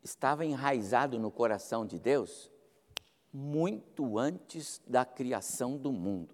estava 0.04 0.46
enraizado 0.46 1.20
no 1.20 1.32
coração 1.32 1.86
de 1.86 2.00
Deus 2.00 2.52
muito 3.34 4.18
antes 4.18 4.82
da 4.88 5.04
criação 5.04 5.78
do 5.78 5.92
mundo. 5.92 6.34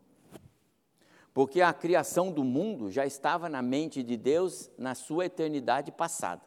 Porque 1.33 1.61
a 1.61 1.73
criação 1.73 2.31
do 2.31 2.43
mundo 2.43 2.91
já 2.91 3.05
estava 3.05 3.47
na 3.47 3.61
mente 3.61 4.03
de 4.03 4.17
Deus 4.17 4.69
na 4.77 4.93
sua 4.95 5.25
eternidade 5.25 5.91
passada. 5.91 6.41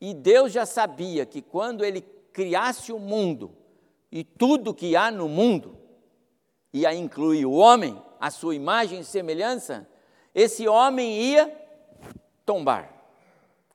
E 0.00 0.14
Deus 0.14 0.52
já 0.52 0.64
sabia 0.64 1.26
que 1.26 1.42
quando 1.42 1.84
ele 1.84 2.00
criasse 2.32 2.92
o 2.92 2.98
mundo 2.98 3.56
e 4.10 4.22
tudo 4.22 4.74
que 4.74 4.94
há 4.94 5.10
no 5.10 5.28
mundo, 5.28 5.78
e 6.72 6.84
a 6.84 6.94
incluir 6.94 7.46
o 7.46 7.52
homem, 7.52 8.00
a 8.20 8.30
sua 8.30 8.54
imagem 8.54 9.00
e 9.00 9.04
semelhança, 9.04 9.88
esse 10.34 10.66
homem 10.66 11.20
ia 11.20 11.48
tombar, 12.44 12.92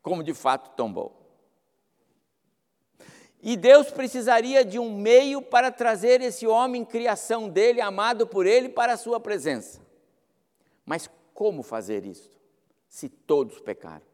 como 0.01 0.23
de 0.23 0.33
fato 0.33 0.75
tombou. 0.75 1.18
E 3.41 3.55
Deus 3.55 3.89
precisaria 3.89 4.65
de 4.65 4.77
um 4.77 4.93
meio 4.98 5.41
para 5.41 5.72
trazer 5.72 6.22
esse 6.22 6.46
homem, 6.46 6.84
criação 6.84 7.48
dele, 7.48 7.79
amado 7.79 8.27
por 8.27 8.46
ele, 8.46 8.67
para 8.67 8.93
a 8.93 8.98
sua 8.98 9.19
presença. 9.19 9.79
Mas 10.86 11.10
como 11.34 11.63
fazer 11.63 12.05
isso? 12.05 12.29
Se 12.88 13.08
todos 13.08 13.60
pecaram. 13.60 14.05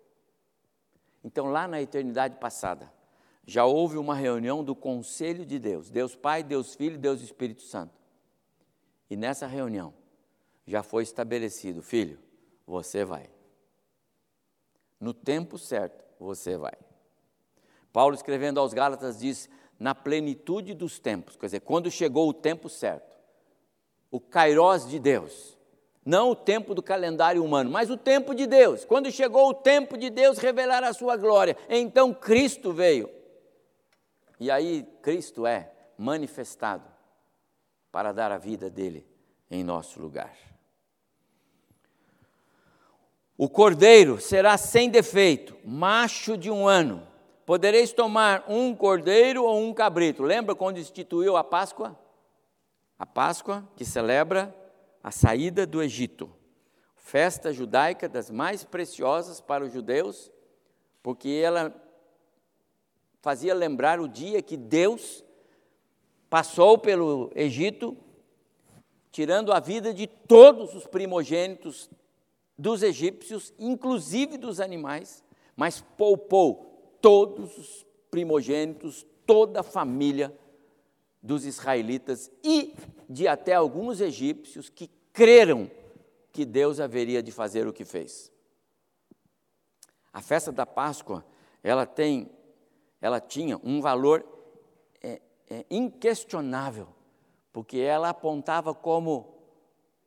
Então, 1.24 1.48
lá 1.48 1.68
na 1.68 1.82
eternidade 1.82 2.38
passada, 2.38 2.92
já 3.48 3.66
houve 3.66 3.98
uma 3.98 4.14
reunião 4.14 4.64
do 4.64 4.76
conselho 4.76 5.44
de 5.44 5.58
Deus, 5.58 5.90
Deus 5.90 6.16
Pai, 6.16 6.44
Deus 6.44 6.76
Filho, 6.76 6.98
Deus 6.98 7.22
Espírito 7.22 7.64
Santo. 7.64 7.94
E 9.10 9.16
nessa 9.16 9.48
reunião 9.48 9.94
já 10.68 10.84
foi 10.84 11.04
estabelecido, 11.04 11.82
filho, 11.82 12.20
você 12.66 13.04
vai. 13.04 13.30
No 15.00 15.14
tempo 15.14 15.58
certo, 15.58 16.04
você 16.20 16.58
vai. 16.58 16.74
Paulo, 17.96 18.14
escrevendo 18.14 18.60
aos 18.60 18.74
Gálatas, 18.74 19.20
diz: 19.20 19.50
na 19.80 19.96
plenitude 19.96 20.74
dos 20.74 21.00
tempos, 21.00 21.38
quer 21.38 21.46
dizer, 21.46 21.62
quando 21.62 21.90
chegou 21.90 22.28
o 22.28 22.34
tempo 22.34 22.68
certo, 22.68 23.16
o 24.12 24.20
kairós 24.20 24.86
de 24.86 25.00
Deus, 25.00 25.58
não 26.04 26.32
o 26.32 26.36
tempo 26.36 26.76
do 26.76 26.84
calendário 26.84 27.42
humano, 27.42 27.72
mas 27.72 27.90
o 27.90 27.96
tempo 27.96 28.36
de 28.36 28.46
Deus. 28.48 28.84
Quando 28.84 29.10
chegou 29.10 29.48
o 29.48 29.54
tempo 29.54 29.98
de 29.98 30.10
Deus 30.10 30.40
revelar 30.40 30.84
a 30.84 30.92
sua 30.92 31.16
glória, 31.16 31.56
então 31.70 32.14
Cristo 32.14 32.74
veio. 32.74 33.10
E 34.42 34.52
aí 34.52 34.84
Cristo 35.02 35.48
é 35.48 35.72
manifestado 35.98 36.84
para 37.94 38.12
dar 38.12 38.30
a 38.30 38.38
vida 38.38 38.70
dele 38.70 39.08
em 39.50 39.64
nosso 39.64 40.02
lugar. 40.02 40.36
O 43.38 43.48
cordeiro 43.48 44.20
será 44.20 44.58
sem 44.58 44.90
defeito, 44.90 45.56
macho 45.64 46.38
de 46.38 46.52
um 46.52 46.68
ano. 46.68 47.15
Podereis 47.46 47.94
tomar 47.94 48.44
um 48.48 48.76
cordeiro 48.76 49.44
ou 49.44 49.60
um 49.60 49.72
cabrito. 49.72 50.24
Lembra 50.24 50.56
quando 50.56 50.80
instituiu 50.80 51.38
a 51.38 51.44
Páscoa? 51.44 51.98
A 52.98 53.06
Páscoa 53.06 53.68
que 53.76 53.86
celebra 53.86 54.54
a 55.04 55.12
saída 55.12 55.68
do 55.68 55.84
Egito. 55.84 56.34
Festa 56.96 57.54
judaica 57.54 58.10
das 58.10 58.32
mais 58.32 58.64
preciosas 58.64 59.40
para 59.40 59.64
os 59.64 59.72
judeus, 59.72 60.32
porque 61.04 61.30
ela 61.44 61.72
fazia 63.22 63.54
lembrar 63.54 64.00
o 64.00 64.08
dia 64.08 64.42
que 64.42 64.58
Deus 64.58 65.24
passou 66.28 66.80
pelo 66.80 67.32
Egito, 67.36 67.96
tirando 69.12 69.54
a 69.54 69.60
vida 69.60 69.94
de 69.94 70.08
todos 70.08 70.74
os 70.74 70.88
primogênitos 70.88 71.92
dos 72.58 72.82
egípcios, 72.82 73.54
inclusive 73.60 74.36
dos 74.36 74.60
animais, 74.60 75.24
mas 75.56 75.80
poupou 75.96 76.75
todos 77.06 77.56
os 77.56 77.86
primogênitos, 78.10 79.06
toda 79.28 79.60
a 79.60 79.64
família 79.64 80.36
dos 81.22 81.46
israelitas 81.46 82.32
e 82.44 82.74
de 83.08 83.28
até 83.28 83.54
alguns 83.54 84.02
egípcios 84.02 84.70
que 84.70 84.90
creram 85.14 85.70
que 86.32 86.44
Deus 86.44 86.80
haveria 86.80 87.22
de 87.22 87.32
fazer 87.32 87.68
o 87.68 87.74
que 87.74 87.86
fez. 87.86 88.32
A 90.12 90.20
festa 90.20 90.52
da 90.52 90.66
Páscoa, 90.66 91.24
ela 91.62 91.86
tem, 91.86 92.28
ela 93.00 93.20
tinha 93.20 93.62
um 93.64 93.82
valor 93.82 94.26
é, 95.00 95.22
é, 95.48 95.64
inquestionável, 95.70 96.88
porque 97.54 97.78
ela 97.78 98.10
apontava 98.10 98.74
como 98.74 99.32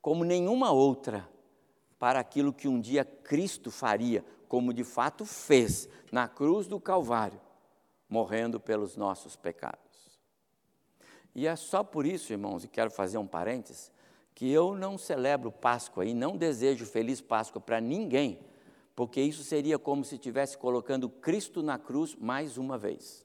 como 0.01 0.25
nenhuma 0.25 0.73
outra 0.73 1.29
para 1.97 2.19
aquilo 2.19 2.51
que 2.51 2.67
um 2.67 2.77
dia 2.77 3.05
Cristo 3.05 3.71
faria, 3.71 4.25
como 4.49 4.73
de 4.73 4.83
fato 4.83 5.25
fez 5.25 5.87
na 6.11 6.27
cruz 6.27 6.67
do 6.67 6.79
Calvário, 6.79 7.39
morrendo 8.09 8.59
pelos 8.59 8.97
nossos 8.97 9.35
pecados. 9.35 10.19
E 11.35 11.45
é 11.45 11.55
só 11.55 11.83
por 11.83 12.05
isso, 12.05 12.33
irmãos, 12.33 12.63
e 12.63 12.67
quero 12.67 12.89
fazer 12.89 13.19
um 13.19 13.27
parênteses, 13.27 13.91
que 14.33 14.49
eu 14.51 14.75
não 14.75 14.97
celebro 14.97 15.51
Páscoa 15.51 16.03
e 16.03 16.15
não 16.15 16.35
desejo 16.35 16.85
feliz 16.87 17.21
Páscoa 17.21 17.61
para 17.61 17.79
ninguém, 17.79 18.39
porque 18.95 19.21
isso 19.21 19.43
seria 19.43 19.77
como 19.77 20.03
se 20.03 20.15
estivesse 20.15 20.57
colocando 20.57 21.07
Cristo 21.07 21.61
na 21.61 21.77
cruz 21.77 22.15
mais 22.15 22.57
uma 22.57 22.77
vez. 22.77 23.23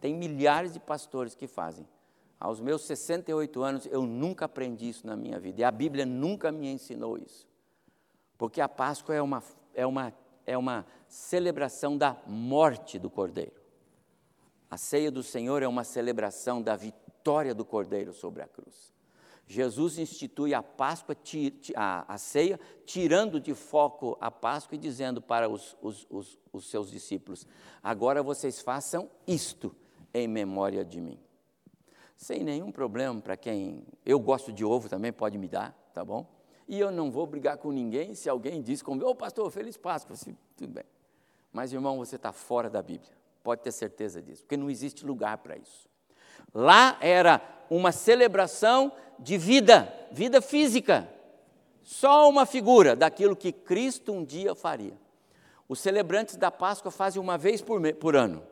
Tem 0.00 0.12
milhares 0.12 0.72
de 0.72 0.80
pastores 0.80 1.36
que 1.36 1.46
fazem. 1.46 1.88
Aos 2.40 2.60
meus 2.60 2.82
68 2.82 3.62
anos, 3.62 3.86
eu 3.86 4.02
nunca 4.02 4.46
aprendi 4.46 4.88
isso 4.88 5.06
na 5.06 5.14
minha 5.14 5.38
vida, 5.38 5.60
e 5.60 5.64
a 5.64 5.70
Bíblia 5.70 6.04
nunca 6.04 6.50
me 6.50 6.66
ensinou 6.66 7.16
isso. 7.16 7.51
Porque 8.42 8.60
a 8.60 8.68
Páscoa 8.68 9.14
é 9.14 9.22
uma, 9.22 9.40
é 9.72 9.86
uma, 9.86 10.12
é 10.44 10.58
uma 10.58 10.84
celebração 11.06 11.96
da 11.96 12.16
morte 12.26 12.98
do 12.98 13.08
Cordeiro. 13.08 13.62
A 14.68 14.76
ceia 14.76 15.12
do 15.12 15.22
Senhor 15.22 15.62
é 15.62 15.68
uma 15.68 15.84
celebração 15.84 16.60
da 16.60 16.74
vitória 16.74 17.54
do 17.54 17.64
Cordeiro 17.64 18.12
sobre 18.12 18.42
a 18.42 18.48
cruz. 18.48 18.92
Jesus 19.46 19.96
institui 19.96 20.54
a 20.54 20.60
Páscoa, 20.60 21.16
a, 21.76 22.18
ceia, 22.18 22.58
tirando 22.84 23.38
de 23.38 23.54
foco 23.54 24.18
a 24.20 24.28
Páscoa 24.28 24.74
e 24.74 24.78
dizendo 24.78 25.22
para 25.22 25.48
os, 25.48 25.76
os, 25.80 26.04
os, 26.10 26.36
os 26.52 26.68
seus 26.68 26.90
discípulos: 26.90 27.46
agora 27.80 28.24
vocês 28.24 28.60
façam 28.60 29.08
isto 29.24 29.72
em 30.12 30.26
memória 30.26 30.84
de 30.84 31.00
mim 31.00 31.20
sem 32.16 32.42
nenhum 32.42 32.72
problema 32.72 33.20
para 33.20 33.36
quem. 33.36 33.84
Eu 34.04 34.18
gosto 34.18 34.52
de 34.52 34.64
ovo 34.64 34.88
também, 34.88 35.12
pode 35.12 35.38
me 35.38 35.48
dar, 35.48 35.72
tá 35.92 36.04
bom? 36.04 36.41
E 36.72 36.80
eu 36.80 36.90
não 36.90 37.10
vou 37.10 37.26
brigar 37.26 37.58
com 37.58 37.70
ninguém 37.70 38.14
se 38.14 38.30
alguém 38.30 38.62
diz 38.62 38.80
comigo, 38.80 39.04
ô 39.04 39.10
oh, 39.10 39.14
pastor, 39.14 39.50
feliz 39.50 39.76
Páscoa, 39.76 40.14
assim, 40.14 40.34
tudo 40.56 40.72
bem. 40.72 40.86
Mas 41.52 41.70
irmão, 41.70 41.98
você 41.98 42.16
está 42.16 42.32
fora 42.32 42.70
da 42.70 42.80
Bíblia, 42.80 43.12
pode 43.44 43.60
ter 43.60 43.70
certeza 43.70 44.22
disso, 44.22 44.40
porque 44.40 44.56
não 44.56 44.70
existe 44.70 45.04
lugar 45.04 45.36
para 45.36 45.54
isso. 45.58 45.86
Lá 46.54 46.96
era 47.02 47.42
uma 47.68 47.92
celebração 47.92 48.90
de 49.18 49.36
vida, 49.36 49.94
vida 50.12 50.40
física, 50.40 51.06
só 51.82 52.26
uma 52.26 52.46
figura 52.46 52.96
daquilo 52.96 53.36
que 53.36 53.52
Cristo 53.52 54.10
um 54.10 54.24
dia 54.24 54.54
faria. 54.54 54.96
Os 55.68 55.78
celebrantes 55.78 56.36
da 56.38 56.50
Páscoa 56.50 56.90
fazem 56.90 57.20
uma 57.20 57.36
vez 57.36 57.60
por, 57.60 57.82
por 57.96 58.16
ano. 58.16 58.42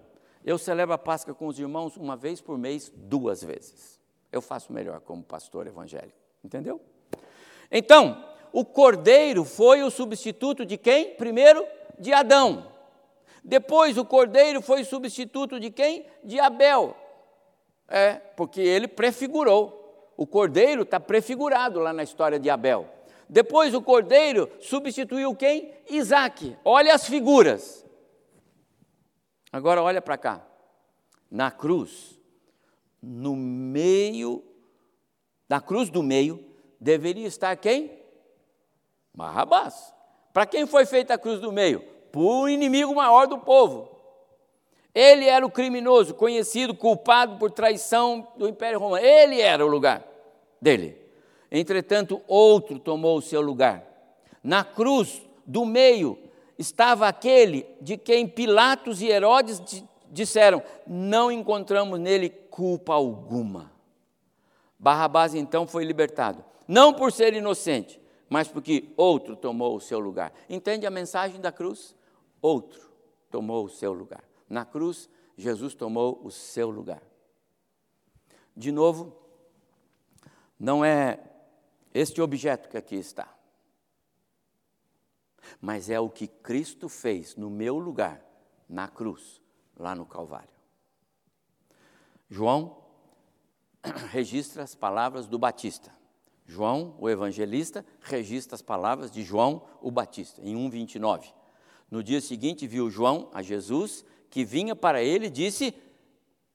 Eu 0.44 0.58
celebro 0.58 0.92
a 0.92 0.98
Páscoa 0.98 1.34
com 1.34 1.46
os 1.46 1.58
irmãos 1.58 1.96
uma 1.96 2.18
vez 2.18 2.38
por 2.38 2.58
mês, 2.58 2.92
duas 2.94 3.42
vezes. 3.42 3.98
Eu 4.30 4.42
faço 4.42 4.74
melhor 4.74 5.00
como 5.00 5.22
pastor 5.22 5.66
evangélico, 5.66 6.18
entendeu? 6.44 6.82
Então, 7.70 8.24
o 8.52 8.64
cordeiro 8.64 9.44
foi 9.44 9.82
o 9.82 9.90
substituto 9.90 10.64
de 10.64 10.76
quem? 10.76 11.14
Primeiro, 11.14 11.64
de 11.98 12.12
Adão. 12.12 12.70
Depois, 13.44 13.96
o 13.96 14.04
cordeiro 14.04 14.60
foi 14.60 14.84
substituto 14.84 15.60
de 15.60 15.70
quem? 15.70 16.04
De 16.24 16.38
Abel. 16.40 16.96
É, 17.88 18.14
porque 18.14 18.60
ele 18.60 18.88
prefigurou. 18.88 20.12
O 20.16 20.26
cordeiro 20.26 20.82
está 20.82 21.00
prefigurado 21.00 21.78
lá 21.80 21.92
na 21.92 22.02
história 22.02 22.38
de 22.38 22.50
Abel. 22.50 22.88
Depois, 23.28 23.74
o 23.74 23.80
cordeiro 23.80 24.50
substituiu 24.60 25.34
quem? 25.34 25.72
Isaac. 25.88 26.56
Olha 26.64 26.94
as 26.94 27.06
figuras. 27.06 27.86
Agora 29.52 29.82
olha 29.82 30.02
para 30.02 30.18
cá. 30.18 30.46
Na 31.30 31.50
cruz, 31.50 32.18
no 33.00 33.36
meio, 33.36 34.44
na 35.48 35.60
cruz 35.60 35.88
do 35.88 36.02
meio, 36.02 36.44
deveria 36.80 37.26
estar 37.26 37.54
quem? 37.56 37.92
Barrabás. 39.14 39.94
Para 40.32 40.46
quem 40.46 40.66
foi 40.66 40.86
feita 40.86 41.14
a 41.14 41.18
cruz 41.18 41.40
do 41.40 41.52
meio? 41.52 41.80
Para 42.10 42.20
o 42.20 42.48
inimigo 42.48 42.94
maior 42.94 43.26
do 43.26 43.38
povo. 43.38 44.00
Ele 44.94 45.26
era 45.26 45.44
o 45.46 45.50
criminoso, 45.50 46.14
conhecido, 46.14 46.74
culpado 46.74 47.36
por 47.36 47.50
traição 47.50 48.26
do 48.36 48.48
Império 48.48 48.78
Romano. 48.78 49.04
Ele 49.04 49.40
era 49.40 49.64
o 49.64 49.68
lugar 49.68 50.04
dele. 50.60 51.00
Entretanto, 51.50 52.20
outro 52.26 52.78
tomou 52.78 53.18
o 53.18 53.22
seu 53.22 53.40
lugar. 53.40 53.84
Na 54.42 54.64
cruz 54.64 55.22
do 55.46 55.64
meio 55.64 56.18
estava 56.58 57.08
aquele 57.08 57.66
de 57.80 57.96
quem 57.96 58.26
Pilatos 58.26 59.02
e 59.02 59.08
Herodes 59.08 59.62
disseram: 60.10 60.62
Não 60.86 61.30
encontramos 61.30 61.98
nele 61.98 62.28
culpa 62.28 62.94
alguma. 62.94 63.70
Barrabás 64.78 65.34
então 65.34 65.66
foi 65.66 65.84
libertado, 65.84 66.44
não 66.70 66.94
por 66.94 67.10
ser 67.12 67.34
inocente, 67.34 68.00
mas 68.28 68.48
porque 68.48 68.92
outro 68.96 69.34
tomou 69.34 69.76
o 69.76 69.80
seu 69.80 69.98
lugar. 69.98 70.32
Entende 70.48 70.86
a 70.86 70.90
mensagem 70.90 71.40
da 71.40 71.50
cruz? 71.50 71.96
Outro 72.40 72.90
tomou 73.30 73.64
o 73.64 73.68
seu 73.68 73.92
lugar. 73.92 74.22
Na 74.48 74.64
cruz, 74.64 75.08
Jesus 75.36 75.74
tomou 75.74 76.20
o 76.22 76.30
seu 76.30 76.70
lugar. 76.70 77.02
De 78.56 78.70
novo, 78.70 79.16
não 80.58 80.84
é 80.84 81.18
este 81.92 82.20
objeto 82.20 82.68
que 82.68 82.76
aqui 82.76 82.96
está 82.96 83.40
mas 85.60 85.90
é 85.90 85.98
o 85.98 86.10
que 86.10 86.26
Cristo 86.26 86.88
fez 86.88 87.36
no 87.36 87.50
meu 87.50 87.78
lugar, 87.78 88.22
na 88.68 88.88
cruz, 88.88 89.40
lá 89.76 89.94
no 89.94 90.06
Calvário. 90.06 90.48
João 92.28 92.84
registra 94.10 94.62
as 94.62 94.74
palavras 94.74 95.26
do 95.26 95.38
Batista. 95.38 95.92
João, 96.50 96.96
o 96.98 97.08
evangelista, 97.08 97.86
registra 98.00 98.56
as 98.56 98.62
palavras 98.62 99.08
de 99.08 99.22
João, 99.22 99.62
o 99.80 99.88
Batista, 99.88 100.42
em 100.42 100.56
1,29. 100.56 101.32
No 101.88 102.02
dia 102.02 102.20
seguinte, 102.20 102.66
viu 102.66 102.90
João 102.90 103.30
a 103.32 103.40
Jesus, 103.40 104.04
que 104.28 104.44
vinha 104.44 104.74
para 104.74 105.00
ele 105.00 105.26
e 105.26 105.30
disse: 105.30 105.72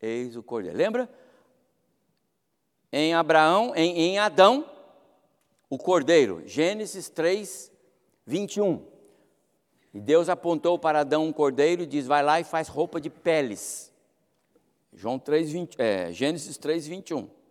Eis 0.01 0.35
o 0.35 0.43
cordeiro. 0.43 0.77
Lembra? 0.77 1.09
Em 2.91 3.13
Abraão, 3.13 3.73
em, 3.73 3.97
em 3.97 4.19
Adão, 4.19 4.69
o 5.69 5.77
cordeiro. 5.77 6.43
Gênesis 6.45 7.07
3, 7.07 7.71
21. 8.25 8.85
E 9.93 10.01
Deus 10.01 10.27
apontou 10.27 10.77
para 10.77 10.99
Adão 10.99 11.25
um 11.25 11.31
cordeiro 11.31 11.83
e 11.83 11.85
diz: 11.85 12.05
Vai 12.05 12.21
lá 12.21 12.37
e 12.37 12.43
faz 12.43 12.67
roupa 12.67 12.99
de 12.99 13.09
peles. 13.09 13.93
João 14.93 15.17
3, 15.17 15.51
20, 15.51 15.81
é, 15.81 16.11
Gênesis 16.11 16.57
3, 16.57 16.85
21. 16.85 17.44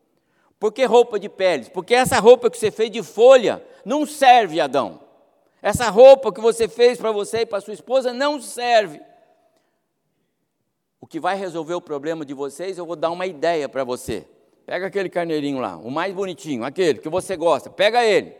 Por 0.58 0.72
que 0.72 0.84
roupa 0.84 1.18
de 1.18 1.28
peles? 1.28 1.68
Porque 1.68 1.94
essa 1.94 2.18
roupa 2.18 2.50
que 2.50 2.56
você 2.56 2.70
fez 2.70 2.90
de 2.90 3.02
folha 3.02 3.62
não 3.84 4.06
serve, 4.06 4.60
Adão. 4.60 5.00
Essa 5.60 5.88
roupa 5.88 6.32
que 6.32 6.40
você 6.40 6.68
fez 6.68 6.98
para 6.98 7.10
você 7.10 7.40
e 7.40 7.46
para 7.46 7.60
sua 7.60 7.74
esposa 7.74 8.12
não 8.12 8.40
serve. 8.40 9.00
O 11.00 11.06
que 11.06 11.20
vai 11.20 11.36
resolver 11.36 11.74
o 11.74 11.80
problema 11.80 12.24
de 12.24 12.32
vocês, 12.32 12.78
eu 12.78 12.86
vou 12.86 12.96
dar 12.96 13.10
uma 13.10 13.26
ideia 13.26 13.68
para 13.68 13.84
você. 13.84 14.26
Pega 14.66 14.86
aquele 14.86 15.10
carneirinho 15.10 15.58
lá, 15.58 15.76
o 15.76 15.90
mais 15.90 16.14
bonitinho, 16.14 16.64
aquele 16.64 16.98
que 16.98 17.08
você 17.08 17.36
gosta, 17.36 17.68
pega 17.68 18.04
ele. 18.04 18.34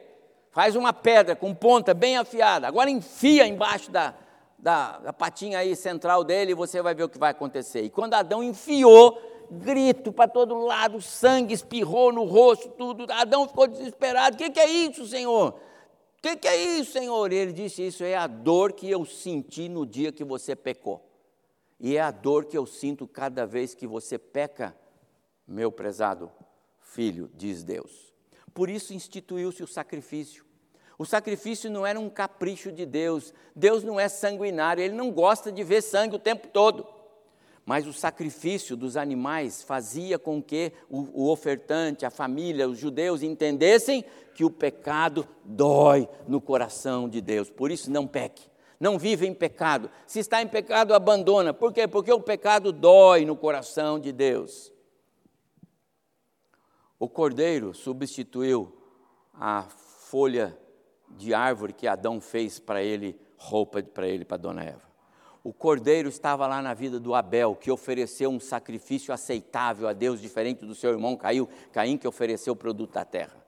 Faz 0.51 0.77
uma 0.77 0.93
pedra 0.93 1.37
com 1.37 1.55
ponta 1.55 1.93
bem 1.93 2.17
afiada. 2.17 2.67
Agora 2.67 2.89
enfia 2.89 3.47
embaixo 3.47 3.91
da, 3.91 4.15
da, 4.59 4.99
da 4.99 5.13
patinha 5.13 5.59
aí 5.59 5.77
central 5.77 6.25
dele 6.25 6.53
e 6.53 6.55
você 6.55 6.81
vai 6.81 6.95
ver 6.95 7.03
o 7.03 7.09
que 7.09 7.19
vai 7.19 7.33
acontecer. 7.33 7.83
E 7.83 7.91
quando 7.91 8.15
Adão 8.15 8.43
enfiou, 8.43 9.21
grito 9.51 10.13
para 10.13 10.29
todo 10.29 10.57
lado, 10.57 11.01
sangue 11.01 11.55
espirrou 11.55 12.13
no 12.13 12.25
rosto, 12.25 12.69
tudo. 12.71 13.07
Adão 13.11 13.49
ficou 13.49 13.67
desesperado. 13.67 14.35
O 14.35 14.39
que, 14.39 14.51
que 14.51 14.61
é 14.61 14.69
isso, 14.69 15.07
Senhor? 15.07 15.55
que, 16.25 16.37
que 16.37 16.49
é 16.49 16.57
isso, 16.79 16.93
Senhor? 16.93 17.31
E 17.31 17.37
ele 17.37 17.53
disse: 17.53 17.87
Isso 17.87 18.03
é 18.03 18.17
a 18.17 18.27
dor 18.27 18.73
que 18.73 18.91
eu 18.91 19.05
senti 19.05 19.69
no 19.69 19.85
dia 19.85 20.11
que 20.11 20.25
você 20.25 20.57
pecou. 20.57 21.07
E 21.79 21.99
é 21.99 22.01
a 22.01 22.11
dor 22.11 22.47
que 22.47 22.57
eu 22.57 22.65
sinto 22.65 23.07
cada 23.07 23.47
vez 23.47 23.75
que 23.75 23.87
você 23.87 24.19
peca, 24.19 24.75
meu 25.47 25.71
prezado 25.71 26.33
filho, 26.81 27.31
diz 27.35 27.63
Deus. 27.63 28.15
Por 28.55 28.71
isso 28.71 28.95
instituiu-se 28.95 29.63
o 29.63 29.67
sacrifício. 29.67 30.47
O 30.97 31.05
sacrifício 31.05 31.71
não 31.71 31.85
era 31.85 32.01
um 32.01 32.09
capricho 32.09 32.73
de 32.73 32.87
Deus. 32.87 33.35
Deus 33.55 33.85
não 33.85 34.01
é 34.01 34.09
sanguinário, 34.09 34.83
ele 34.83 34.95
não 34.95 35.11
gosta 35.11 35.53
de 35.53 35.63
ver 35.63 35.83
sangue 35.83 36.17
o 36.17 36.19
tempo 36.19 36.49
todo. 36.49 36.87
Mas 37.65 37.87
o 37.87 37.93
sacrifício 37.93 38.77
dos 38.77 38.97
animais 38.97 39.63
fazia 39.63 40.19
com 40.19 40.43
que 40.43 40.73
o, 40.91 41.25
o, 41.25 41.31
ofertante, 41.31 42.05
a 42.05 42.11
família, 42.11 42.69
os 42.69 42.79
judeus 42.79 43.23
entendessem 43.23 44.05
que 44.35 44.45
o 44.45 44.51
pecado 44.51 45.27
dói 45.45 46.09
no 46.29 46.41
coração 46.41 47.09
de 47.09 47.21
Deus. 47.21 47.49
Por 47.49 47.71
isso, 47.71 47.91
não 47.91 48.07
peque. 48.07 48.51
Não 48.79 48.99
vive 48.99 49.27
em 49.27 49.33
pecado. 49.33 49.91
Se 50.07 50.19
está 50.19 50.43
em 50.43 50.49
pecado, 50.49 50.93
abandona. 50.93 51.55
Por 51.55 51.73
quê? 51.73 51.89
Porque 51.89 52.13
o 52.13 52.21
pecado 52.21 52.71
dói 52.71 53.25
no 53.25 53.35
coração 53.35 53.99
de 53.99 54.13
Deus. 54.13 54.71
O 56.99 57.09
cordeiro 57.09 57.73
substituiu 57.73 58.77
a 59.33 59.63
folha 59.63 60.59
de 61.09 61.33
árvore 61.33 61.73
que 61.73 61.87
Adão 61.87 62.21
fez 62.21 62.59
para 62.59 62.83
ele, 62.83 63.19
roupa 63.37 63.83
para 63.83 64.07
ele, 64.07 64.25
para 64.25 64.37
Dona 64.37 64.65
Eva. 64.65 64.94
O 65.45 65.53
cordeiro 65.53 66.09
estava 66.09 66.47
lá 66.47 66.63
na 66.63 66.73
vida 66.73 66.99
do 66.99 67.15
Abel, 67.15 67.55
que 67.55 67.71
ofereceu 67.71 68.31
um 68.31 68.41
sacrifício 68.41 69.13
aceitável 69.13 69.87
a 69.87 69.93
Deus, 69.93 70.19
diferente 70.19 70.65
do 70.65 70.75
seu 70.75 70.91
irmão 70.91 71.19
Caim, 71.19 71.47
Caim 71.71 71.99
que 71.99 72.09
ofereceu 72.09 72.55
o 72.55 72.57
produto 72.57 72.95
da 72.95 73.05
terra. 73.05 73.45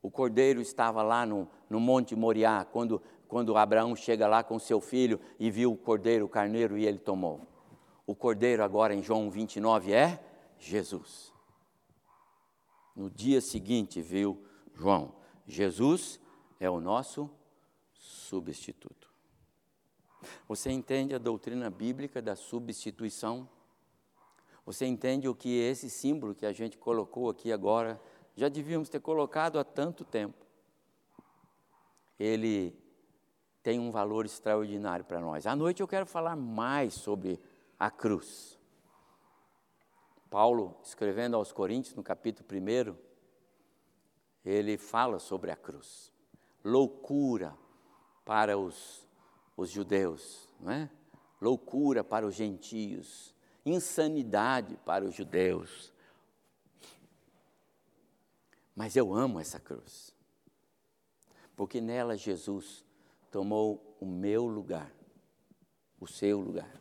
O 0.00 0.10
cordeiro 0.10 0.62
estava 0.62 1.02
lá 1.02 1.26
no, 1.26 1.46
no 1.68 1.78
Monte 1.78 2.16
Moriá, 2.16 2.64
quando, 2.64 3.02
quando 3.28 3.58
Abraão 3.58 3.94
chega 3.94 4.26
lá 4.26 4.42
com 4.42 4.58
seu 4.58 4.80
filho 4.80 5.20
e 5.38 5.50
viu 5.50 5.70
o 5.70 5.76
cordeiro, 5.76 6.24
o 6.24 6.30
carneiro, 6.30 6.78
e 6.78 6.86
ele 6.86 6.98
tomou. 6.98 7.42
O 8.06 8.14
cordeiro, 8.14 8.64
agora 8.64 8.94
em 8.94 9.02
João 9.02 9.30
29, 9.30 9.92
é 9.92 10.18
Jesus. 10.58 11.30
No 12.96 13.10
dia 13.10 13.42
seguinte, 13.42 14.00
viu 14.00 14.42
João, 14.72 15.12
Jesus 15.46 16.18
é 16.58 16.70
o 16.70 16.80
nosso 16.80 17.28
substituto. 17.92 18.97
Você 20.46 20.70
entende 20.70 21.14
a 21.14 21.18
doutrina 21.18 21.70
bíblica 21.70 22.20
da 22.20 22.34
substituição? 22.34 23.48
Você 24.64 24.84
entende 24.86 25.28
o 25.28 25.34
que 25.34 25.58
esse 25.58 25.88
símbolo 25.88 26.34
que 26.34 26.44
a 26.44 26.52
gente 26.52 26.76
colocou 26.76 27.30
aqui 27.30 27.52
agora, 27.52 28.00
já 28.36 28.48
devíamos 28.48 28.88
ter 28.88 29.00
colocado 29.00 29.58
há 29.58 29.64
tanto 29.64 30.04
tempo. 30.04 30.46
Ele 32.18 32.76
tem 33.62 33.80
um 33.80 33.90
valor 33.90 34.26
extraordinário 34.26 35.04
para 35.04 35.20
nós. 35.20 35.46
À 35.46 35.56
noite 35.56 35.80
eu 35.80 35.88
quero 35.88 36.06
falar 36.06 36.36
mais 36.36 36.94
sobre 36.94 37.40
a 37.78 37.90
cruz. 37.90 38.58
Paulo, 40.28 40.76
escrevendo 40.82 41.36
aos 41.36 41.52
Coríntios, 41.52 41.94
no 41.94 42.02
capítulo 42.02 42.46
1, 42.50 42.94
ele 44.44 44.76
fala 44.76 45.18
sobre 45.18 45.50
a 45.50 45.56
cruz. 45.56 46.12
Loucura 46.62 47.56
para 48.24 48.58
os 48.58 49.07
os 49.58 49.70
judeus, 49.70 50.48
não 50.60 50.70
é? 50.70 50.88
loucura 51.40 52.04
para 52.04 52.24
os 52.24 52.36
gentios, 52.36 53.34
insanidade 53.66 54.76
para 54.86 55.04
os 55.04 55.12
judeus. 55.12 55.92
Mas 58.74 58.94
eu 58.94 59.12
amo 59.12 59.40
essa 59.40 59.58
cruz, 59.58 60.14
porque 61.56 61.80
nela 61.80 62.16
Jesus 62.16 62.84
tomou 63.32 63.96
o 64.00 64.06
meu 64.06 64.46
lugar, 64.46 64.92
o 65.98 66.06
seu 66.06 66.40
lugar. 66.40 66.80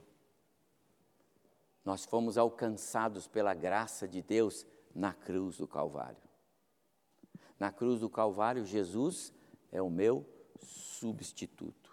Nós 1.83 2.05
fomos 2.05 2.37
alcançados 2.37 3.27
pela 3.27 3.55
graça 3.55 4.07
de 4.07 4.21
Deus 4.21 4.67
na 4.93 5.13
cruz 5.13 5.57
do 5.57 5.67
Calvário. 5.67 6.21
Na 7.59 7.71
cruz 7.71 8.01
do 8.01 8.09
Calvário, 8.09 8.63
Jesus 8.63 9.33
é 9.71 9.81
o 9.81 9.89
meu 9.89 10.23
substituto. 10.59 11.86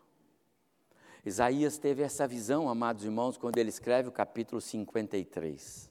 Isaías 1.24 1.78
teve 1.78 2.02
essa 2.02 2.28
visão, 2.28 2.68
amados 2.68 3.04
irmãos, 3.04 3.38
quando 3.38 3.56
ele 3.56 3.70
escreve 3.70 4.08
o 4.08 4.12
capítulo 4.12 4.60
53. 4.60 5.90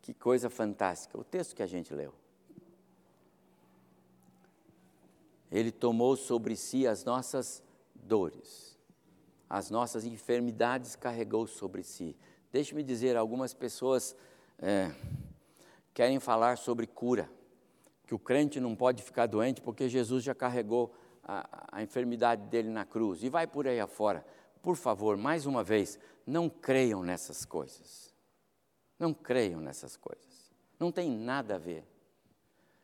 Que 0.00 0.14
coisa 0.14 0.48
fantástica, 0.48 1.18
o 1.18 1.24
texto 1.24 1.56
que 1.56 1.64
a 1.64 1.66
gente 1.66 1.92
leu. 1.92 2.14
Ele 5.50 5.72
tomou 5.72 6.16
sobre 6.16 6.54
si 6.54 6.86
as 6.86 7.04
nossas 7.04 7.60
dores, 7.94 8.78
as 9.50 9.68
nossas 9.68 10.04
enfermidades 10.04 10.94
carregou 10.94 11.46
sobre 11.48 11.82
si. 11.82 12.16
Deixe-me 12.52 12.84
dizer, 12.84 13.16
algumas 13.16 13.52
pessoas 13.52 14.14
é, 14.60 14.92
querem 15.92 16.20
falar 16.20 16.56
sobre 16.56 16.86
cura, 16.86 17.28
que 18.06 18.14
o 18.14 18.18
crente 18.18 18.60
não 18.60 18.76
pode 18.76 19.02
ficar 19.02 19.26
doente 19.26 19.60
porque 19.60 19.88
Jesus 19.88 20.22
já 20.22 20.34
carregou 20.34 20.94
a, 21.26 21.66
a 21.72 21.82
enfermidade 21.82 22.42
dele 22.46 22.68
na 22.68 22.84
cruz 22.84 23.22
e 23.22 23.28
vai 23.28 23.46
por 23.46 23.66
aí 23.66 23.80
afora 23.80 24.24
por 24.66 24.74
favor, 24.74 25.16
mais 25.16 25.46
uma 25.46 25.62
vez, 25.62 25.96
não 26.26 26.50
creiam 26.50 27.00
nessas 27.00 27.44
coisas. 27.44 28.12
Não 28.98 29.14
creiam 29.14 29.60
nessas 29.60 29.96
coisas. 29.96 30.50
Não 30.76 30.90
tem 30.90 31.08
nada 31.08 31.54
a 31.54 31.58
ver. 31.58 31.84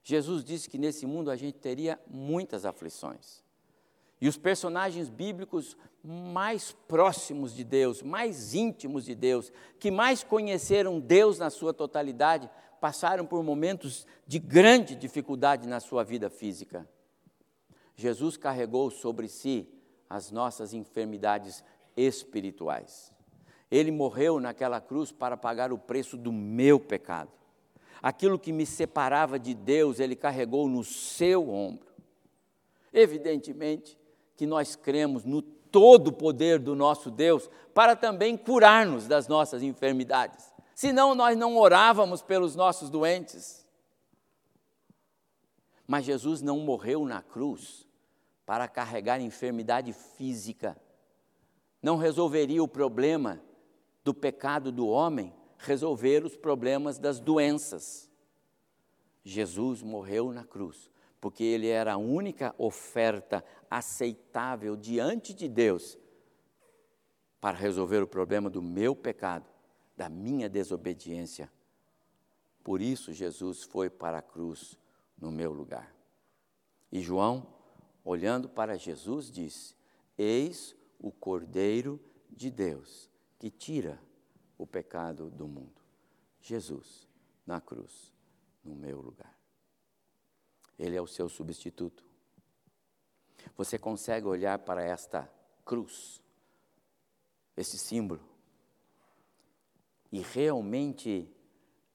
Jesus 0.04 0.44
disse 0.44 0.70
que 0.70 0.78
nesse 0.78 1.06
mundo 1.06 1.28
a 1.28 1.34
gente 1.34 1.58
teria 1.58 1.98
muitas 2.06 2.64
aflições. 2.64 3.42
E 4.20 4.28
os 4.28 4.38
personagens 4.38 5.08
bíblicos 5.08 5.76
mais 6.04 6.70
próximos 6.86 7.52
de 7.52 7.64
Deus, 7.64 8.00
mais 8.00 8.54
íntimos 8.54 9.04
de 9.04 9.16
Deus, 9.16 9.52
que 9.80 9.90
mais 9.90 10.22
conheceram 10.22 11.00
Deus 11.00 11.36
na 11.36 11.50
sua 11.50 11.74
totalidade, 11.74 12.48
passaram 12.80 13.26
por 13.26 13.42
momentos 13.42 14.06
de 14.24 14.38
grande 14.38 14.94
dificuldade 14.94 15.66
na 15.66 15.80
sua 15.80 16.04
vida 16.04 16.30
física. 16.30 16.88
Jesus 17.96 18.36
carregou 18.36 18.90
sobre 18.90 19.28
si 19.28 19.68
as 20.08 20.30
nossas 20.30 20.74
enfermidades 20.74 21.64
espirituais. 21.96 23.12
Ele 23.70 23.90
morreu 23.90 24.38
naquela 24.38 24.80
cruz 24.80 25.10
para 25.10 25.36
pagar 25.36 25.72
o 25.72 25.78
preço 25.78 26.16
do 26.16 26.30
meu 26.30 26.78
pecado. 26.78 27.30
Aquilo 28.02 28.38
que 28.38 28.52
me 28.52 28.66
separava 28.66 29.38
de 29.38 29.54
Deus, 29.54 30.00
ele 30.00 30.16
carregou 30.16 30.68
no 30.68 30.84
seu 30.84 31.48
ombro. 31.48 31.86
Evidentemente 32.92 33.98
que 34.36 34.46
nós 34.46 34.76
cremos 34.76 35.24
no 35.24 35.40
todo 35.40 36.12
poder 36.12 36.58
do 36.58 36.74
nosso 36.74 37.10
Deus 37.10 37.48
para 37.72 37.96
também 37.96 38.36
curar-nos 38.36 39.06
das 39.06 39.28
nossas 39.28 39.62
enfermidades. 39.62 40.52
Senão 40.74 41.14
nós 41.14 41.36
não 41.36 41.56
orávamos 41.56 42.22
pelos 42.22 42.54
nossos 42.54 42.90
doentes. 42.90 43.66
Mas 45.86 46.04
Jesus 46.04 46.40
não 46.40 46.60
morreu 46.60 47.04
na 47.04 47.22
cruz 47.22 47.86
para 48.46 48.68
carregar 48.68 49.20
enfermidade 49.20 49.92
física. 49.92 50.76
Não 51.82 51.96
resolveria 51.96 52.62
o 52.62 52.68
problema 52.68 53.42
do 54.04 54.12
pecado 54.12 54.70
do 54.72 54.86
homem, 54.86 55.32
resolver 55.58 56.24
os 56.24 56.36
problemas 56.36 56.98
das 56.98 57.20
doenças. 57.20 58.10
Jesus 59.24 59.82
morreu 59.82 60.32
na 60.32 60.44
cruz, 60.44 60.90
porque 61.20 61.44
ele 61.44 61.68
era 61.68 61.94
a 61.94 61.98
única 61.98 62.54
oferta 62.58 63.44
aceitável 63.70 64.76
diante 64.76 65.32
de 65.32 65.48
Deus 65.48 65.96
para 67.40 67.56
resolver 67.56 68.02
o 68.02 68.06
problema 68.06 68.48
do 68.50 68.62
meu 68.62 68.94
pecado, 68.94 69.48
da 69.96 70.08
minha 70.08 70.48
desobediência. 70.48 71.50
Por 72.62 72.80
isso 72.80 73.12
Jesus 73.12 73.64
foi 73.64 73.90
para 73.90 74.18
a 74.18 74.22
cruz 74.22 74.78
no 75.18 75.30
meu 75.30 75.52
lugar. 75.52 75.94
E 76.90 77.00
João 77.00 77.46
olhando 78.04 78.48
para 78.48 78.76
Jesus, 78.76 79.30
disse: 79.30 79.74
Eis 80.16 80.76
o 80.98 81.10
Cordeiro 81.10 82.00
de 82.30 82.50
Deus 82.50 83.10
que 83.38 83.50
tira 83.50 84.00
o 84.58 84.66
pecado 84.66 85.30
do 85.30 85.46
mundo. 85.46 85.80
Jesus, 86.40 87.08
na 87.46 87.60
cruz, 87.60 88.12
no 88.64 88.74
meu 88.74 89.00
lugar. 89.00 89.36
Ele 90.78 90.96
é 90.96 91.02
o 91.02 91.06
seu 91.06 91.28
substituto. 91.28 92.04
Você 93.56 93.78
consegue 93.78 94.26
olhar 94.26 94.58
para 94.60 94.82
esta 94.82 95.30
cruz, 95.64 96.20
esse 97.56 97.78
símbolo, 97.78 98.22
e 100.10 100.20
realmente 100.20 101.28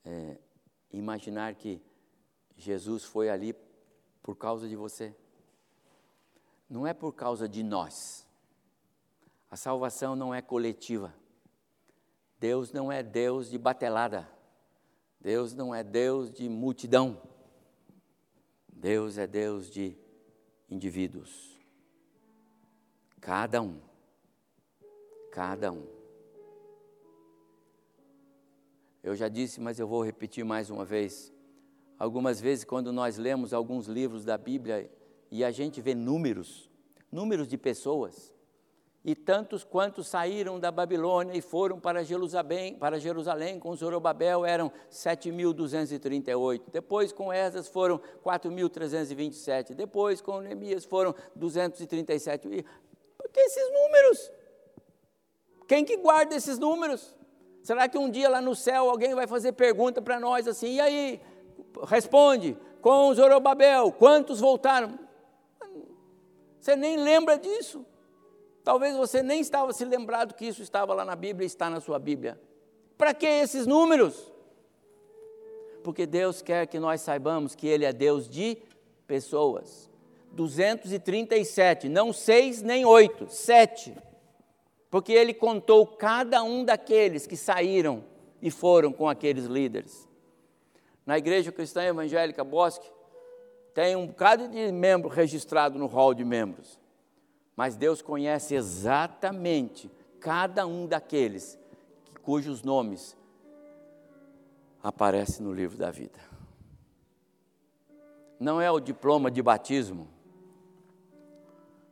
é, 0.03 0.37
imaginar 0.91 1.55
que 1.55 1.81
Jesus 2.57 3.03
foi 3.03 3.29
ali 3.29 3.55
por 4.21 4.35
causa 4.35 4.67
de 4.67 4.75
você? 4.75 5.15
não 6.69 6.85
é 6.85 6.93
por 6.93 7.13
causa 7.13 7.47
de 7.47 7.63
nós. 7.63 8.27
A 9.49 9.55
salvação 9.55 10.15
não 10.15 10.33
é 10.33 10.41
coletiva. 10.41 11.13
Deus 12.39 12.71
não 12.71 12.91
é 12.91 13.01
Deus 13.01 13.49
de 13.49 13.57
batelada. 13.57 14.29
Deus 15.19 15.53
não 15.53 15.73
é 15.73 15.83
Deus 15.83 16.29
de 16.31 16.49
multidão. 16.49 17.21
Deus 18.67 19.17
é 19.17 19.25
Deus 19.25 19.69
de 19.69 19.97
indivíduos. 20.69 21.57
Cada 23.21 23.61
um. 23.61 23.81
Cada 25.31 25.71
um. 25.71 25.87
Eu 29.01 29.15
já 29.15 29.29
disse, 29.29 29.61
mas 29.61 29.79
eu 29.79 29.87
vou 29.87 30.03
repetir 30.03 30.43
mais 30.43 30.69
uma 30.69 30.83
vez. 30.83 31.31
Algumas 31.99 32.39
vezes, 32.39 32.63
quando 32.63 32.93
nós 32.93 33.17
lemos 33.17 33.53
alguns 33.53 33.87
livros 33.87 34.23
da 34.23 34.37
Bíblia 34.37 34.89
e 35.31 35.43
a 35.43 35.51
gente 35.51 35.81
vê 35.81 35.95
números, 35.95 36.69
números 37.11 37.47
de 37.47 37.57
pessoas, 37.57 38.31
e 39.07 39.15
tantos 39.15 39.63
quantos 39.63 40.07
saíram 40.07 40.59
da 40.59 40.69
Babilônia 40.69 41.33
e 41.33 41.41
foram 41.41 41.79
para 41.79 42.03
Jerusalém, 42.03 42.75
para 42.75 42.99
Jerusalém 42.99 43.57
com 43.57 43.73
Zorobabel 43.73 44.45
eram 44.45 44.69
7.238. 44.91 46.63
Depois 46.73 47.13
com 47.13 47.31
Esdras 47.31 47.69
foram 47.69 48.01
4.327. 48.21 49.73
Depois 49.73 50.19
com 50.19 50.41
Neemias 50.41 50.83
foram 50.83 51.15
237. 51.35 52.49
E, 52.49 52.65
por 53.17 53.29
que 53.29 53.39
esses 53.39 53.71
números? 53.71 54.31
Quem 55.69 55.85
que 55.85 55.95
guarda 55.95 56.35
esses 56.35 56.59
números? 56.59 57.15
Será 57.63 57.87
que 57.87 57.97
um 57.97 58.09
dia 58.09 58.27
lá 58.29 58.41
no 58.41 58.55
céu 58.55 58.89
alguém 58.89 59.15
vai 59.15 59.25
fazer 59.25 59.53
pergunta 59.53 60.01
para 60.01 60.19
nós 60.19 60.49
assim, 60.49 60.75
e 60.75 60.81
aí, 60.81 61.21
responde, 61.87 62.57
com 62.81 63.13
Zorobabel, 63.13 63.91
quantos 63.91 64.39
voltaram? 64.39 64.97
Você 66.59 66.75
nem 66.75 66.97
lembra 66.97 67.37
disso. 67.37 67.85
Talvez 68.63 68.95
você 68.95 69.23
nem 69.23 69.39
estava 69.39 69.71
se 69.71 69.85
lembrado 69.85 70.33
que 70.33 70.45
isso 70.45 70.61
estava 70.61 70.93
lá 70.93 71.05
na 71.05 71.15
Bíblia 71.15 71.45
e 71.45 71.47
está 71.47 71.69
na 71.69 71.79
sua 71.79 71.97
Bíblia. 71.97 72.39
Para 72.97 73.13
que 73.13 73.25
esses 73.25 73.65
números? 73.65 74.31
Porque 75.83 76.05
Deus 76.05 76.41
quer 76.41 76.67
que 76.67 76.79
nós 76.79 77.01
saibamos 77.01 77.55
que 77.55 77.67
Ele 77.67 77.85
é 77.85 77.93
Deus 77.93 78.27
de 78.27 78.57
pessoas. 79.05 79.89
237, 80.33 81.87
não 81.87 82.11
seis 82.11 82.61
nem 82.61 82.85
oito, 82.85 83.27
sete. 83.29 83.95
Porque 84.89 85.13
Ele 85.13 85.33
contou 85.33 85.85
cada 85.87 86.43
um 86.43 86.65
daqueles 86.65 87.25
que 87.25 87.37
saíram 87.37 88.03
e 88.41 88.51
foram 88.51 88.91
com 88.91 89.07
aqueles 89.07 89.45
líderes. 89.45 90.06
Na 91.07 91.17
Igreja 91.17 91.53
Cristã 91.53 91.83
Evangélica 91.83 92.43
Bosque, 92.43 92.91
tem 93.73 93.95
um 93.95 94.07
bocado 94.07 94.49
de 94.49 94.71
membro 94.73 95.07
registrado 95.07 95.79
no 95.79 95.85
hall 95.85 96.13
de 96.13 96.25
membros. 96.25 96.77
Mas 97.55 97.77
Deus 97.77 98.01
conhece 98.01 98.55
exatamente 98.55 99.89
cada 100.19 100.67
um 100.67 100.85
daqueles 100.85 101.57
cujos 102.23 102.61
nomes 102.61 103.15
aparecem 104.83 105.45
no 105.45 105.53
livro 105.53 105.77
da 105.77 105.89
vida. 105.89 106.19
Não 108.37 108.59
é 108.59 108.69
o 108.69 108.81
diploma 108.81 109.31
de 109.31 109.41
batismo, 109.41 110.09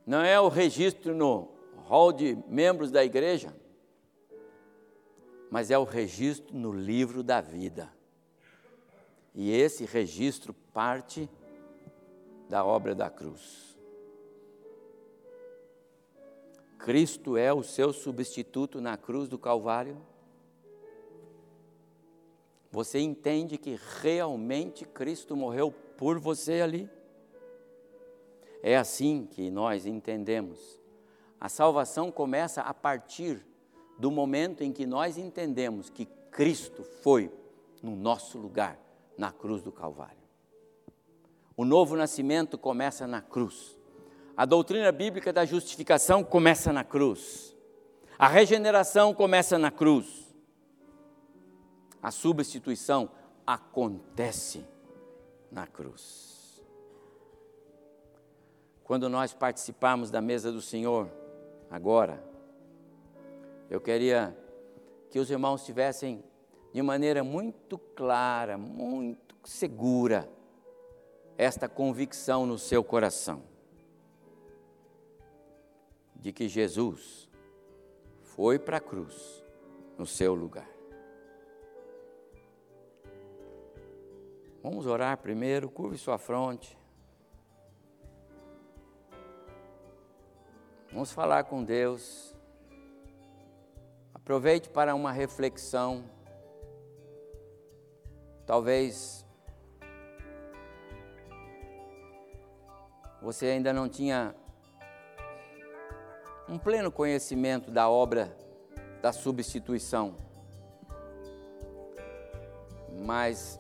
não 0.05 0.19
é 0.21 0.37
o 0.41 0.49
registro 0.49 1.15
no 1.15 1.47
hall 1.87 2.11
de 2.11 2.37
membros 2.49 2.91
da 2.91 3.03
igreja, 3.03 3.55
mas 5.49 5.71
é 5.71 5.77
o 5.77 5.85
registro 5.85 6.53
no 6.53 6.73
livro 6.73 7.23
da 7.23 7.39
vida. 7.39 7.94
E 9.35 9.51
esse 9.51 9.83
registro 9.83 10.53
parte 10.73 11.29
da 12.47 12.63
obra 12.63 12.95
da 12.95 13.09
cruz. 13.09 13.77
Cristo 16.79 17.35
é 17.35 17.51
o 17.51 17.61
seu 17.61 17.91
substituto 17.91 18.79
na 18.79 18.95
cruz 18.95 19.27
do 19.27 19.37
Calvário? 19.37 19.97
Você 22.71 22.99
entende 22.99 23.57
que 23.57 23.77
realmente 24.01 24.85
Cristo 24.85 25.35
morreu 25.35 25.71
por 25.97 26.17
você 26.17 26.61
ali? 26.61 26.89
É 28.63 28.77
assim 28.77 29.27
que 29.29 29.51
nós 29.51 29.85
entendemos. 29.85 30.79
A 31.39 31.49
salvação 31.49 32.09
começa 32.09 32.61
a 32.61 32.73
partir 32.73 33.45
do 33.99 34.09
momento 34.09 34.63
em 34.63 34.71
que 34.71 34.85
nós 34.85 35.17
entendemos 35.17 35.89
que 35.89 36.05
Cristo 36.31 36.83
foi 36.83 37.31
no 37.81 37.95
nosso 37.95 38.37
lugar 38.37 38.84
na 39.17 39.31
cruz 39.31 39.61
do 39.61 39.71
Calvário. 39.71 40.25
O 41.57 41.63
novo 41.63 41.95
nascimento 41.95 42.57
começa 42.57 43.07
na 43.07 43.21
cruz. 43.21 43.77
A 44.35 44.45
doutrina 44.45 44.91
bíblica 44.91 45.31
da 45.31 45.45
justificação 45.45 46.23
começa 46.23 46.73
na 46.73 46.83
cruz. 46.83 47.55
A 48.19 48.27
regeneração 48.27 49.13
começa 49.13 49.57
na 49.57 49.71
cruz. 49.71 50.33
A 52.01 52.11
substituição 52.11 53.09
acontece 53.47 54.65
na 55.51 55.65
cruz. 55.65 56.63
Quando 58.83 59.09
nós 59.09 59.33
participarmos 59.33 60.11
da 60.11 60.21
mesa 60.21 60.51
do 60.51 60.61
Senhor, 60.61 61.09
agora, 61.71 62.23
eu 63.69 63.81
queria 63.81 64.37
que 65.09 65.17
os 65.17 65.31
irmãos 65.31 65.65
tivessem 65.65 66.23
de 66.75 66.81
maneira 66.81 67.23
muito 67.23 67.77
clara, 67.77 68.57
muito 68.57 69.33
segura, 69.45 70.29
esta 71.37 71.69
convicção 71.69 72.45
no 72.45 72.59
seu 72.59 72.83
coração 72.83 73.43
de 76.17 76.33
que 76.33 76.49
Jesus 76.49 77.29
foi 78.23 78.59
para 78.59 78.75
a 78.75 78.81
cruz 78.81 79.41
no 79.97 80.05
seu 80.05 80.35
lugar. 80.35 80.67
Vamos 84.61 84.85
orar 84.85 85.17
primeiro, 85.19 85.69
curve 85.69 85.97
sua 85.97 86.17
fronte. 86.17 86.77
Vamos 90.91 91.13
falar 91.13 91.45
com 91.45 91.63
Deus. 91.63 92.35
Aproveite 94.13 94.69
para 94.69 94.93
uma 94.93 95.13
reflexão. 95.13 96.13
Talvez 98.45 99.25
você 103.21 103.47
ainda 103.47 103.73
não 103.73 103.89
tinha 103.89 104.35
um 106.47 106.59
pleno 106.59 106.91
conhecimento 106.91 107.71
da 107.71 107.89
obra 107.89 108.35
da 109.01 109.11
substituição. 109.11 110.15
Mas 113.03 113.59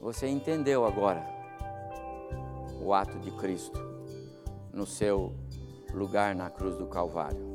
você 0.00 0.26
entendeu 0.26 0.84
agora 0.84 1.22
o 2.80 2.92
ato 2.92 3.18
de 3.20 3.30
Cristo 3.32 3.78
no 4.72 4.86
seu 4.86 5.34
lugar 5.92 6.34
na 6.34 6.50
cruz 6.50 6.76
do 6.76 6.86
Calvário. 6.86 7.51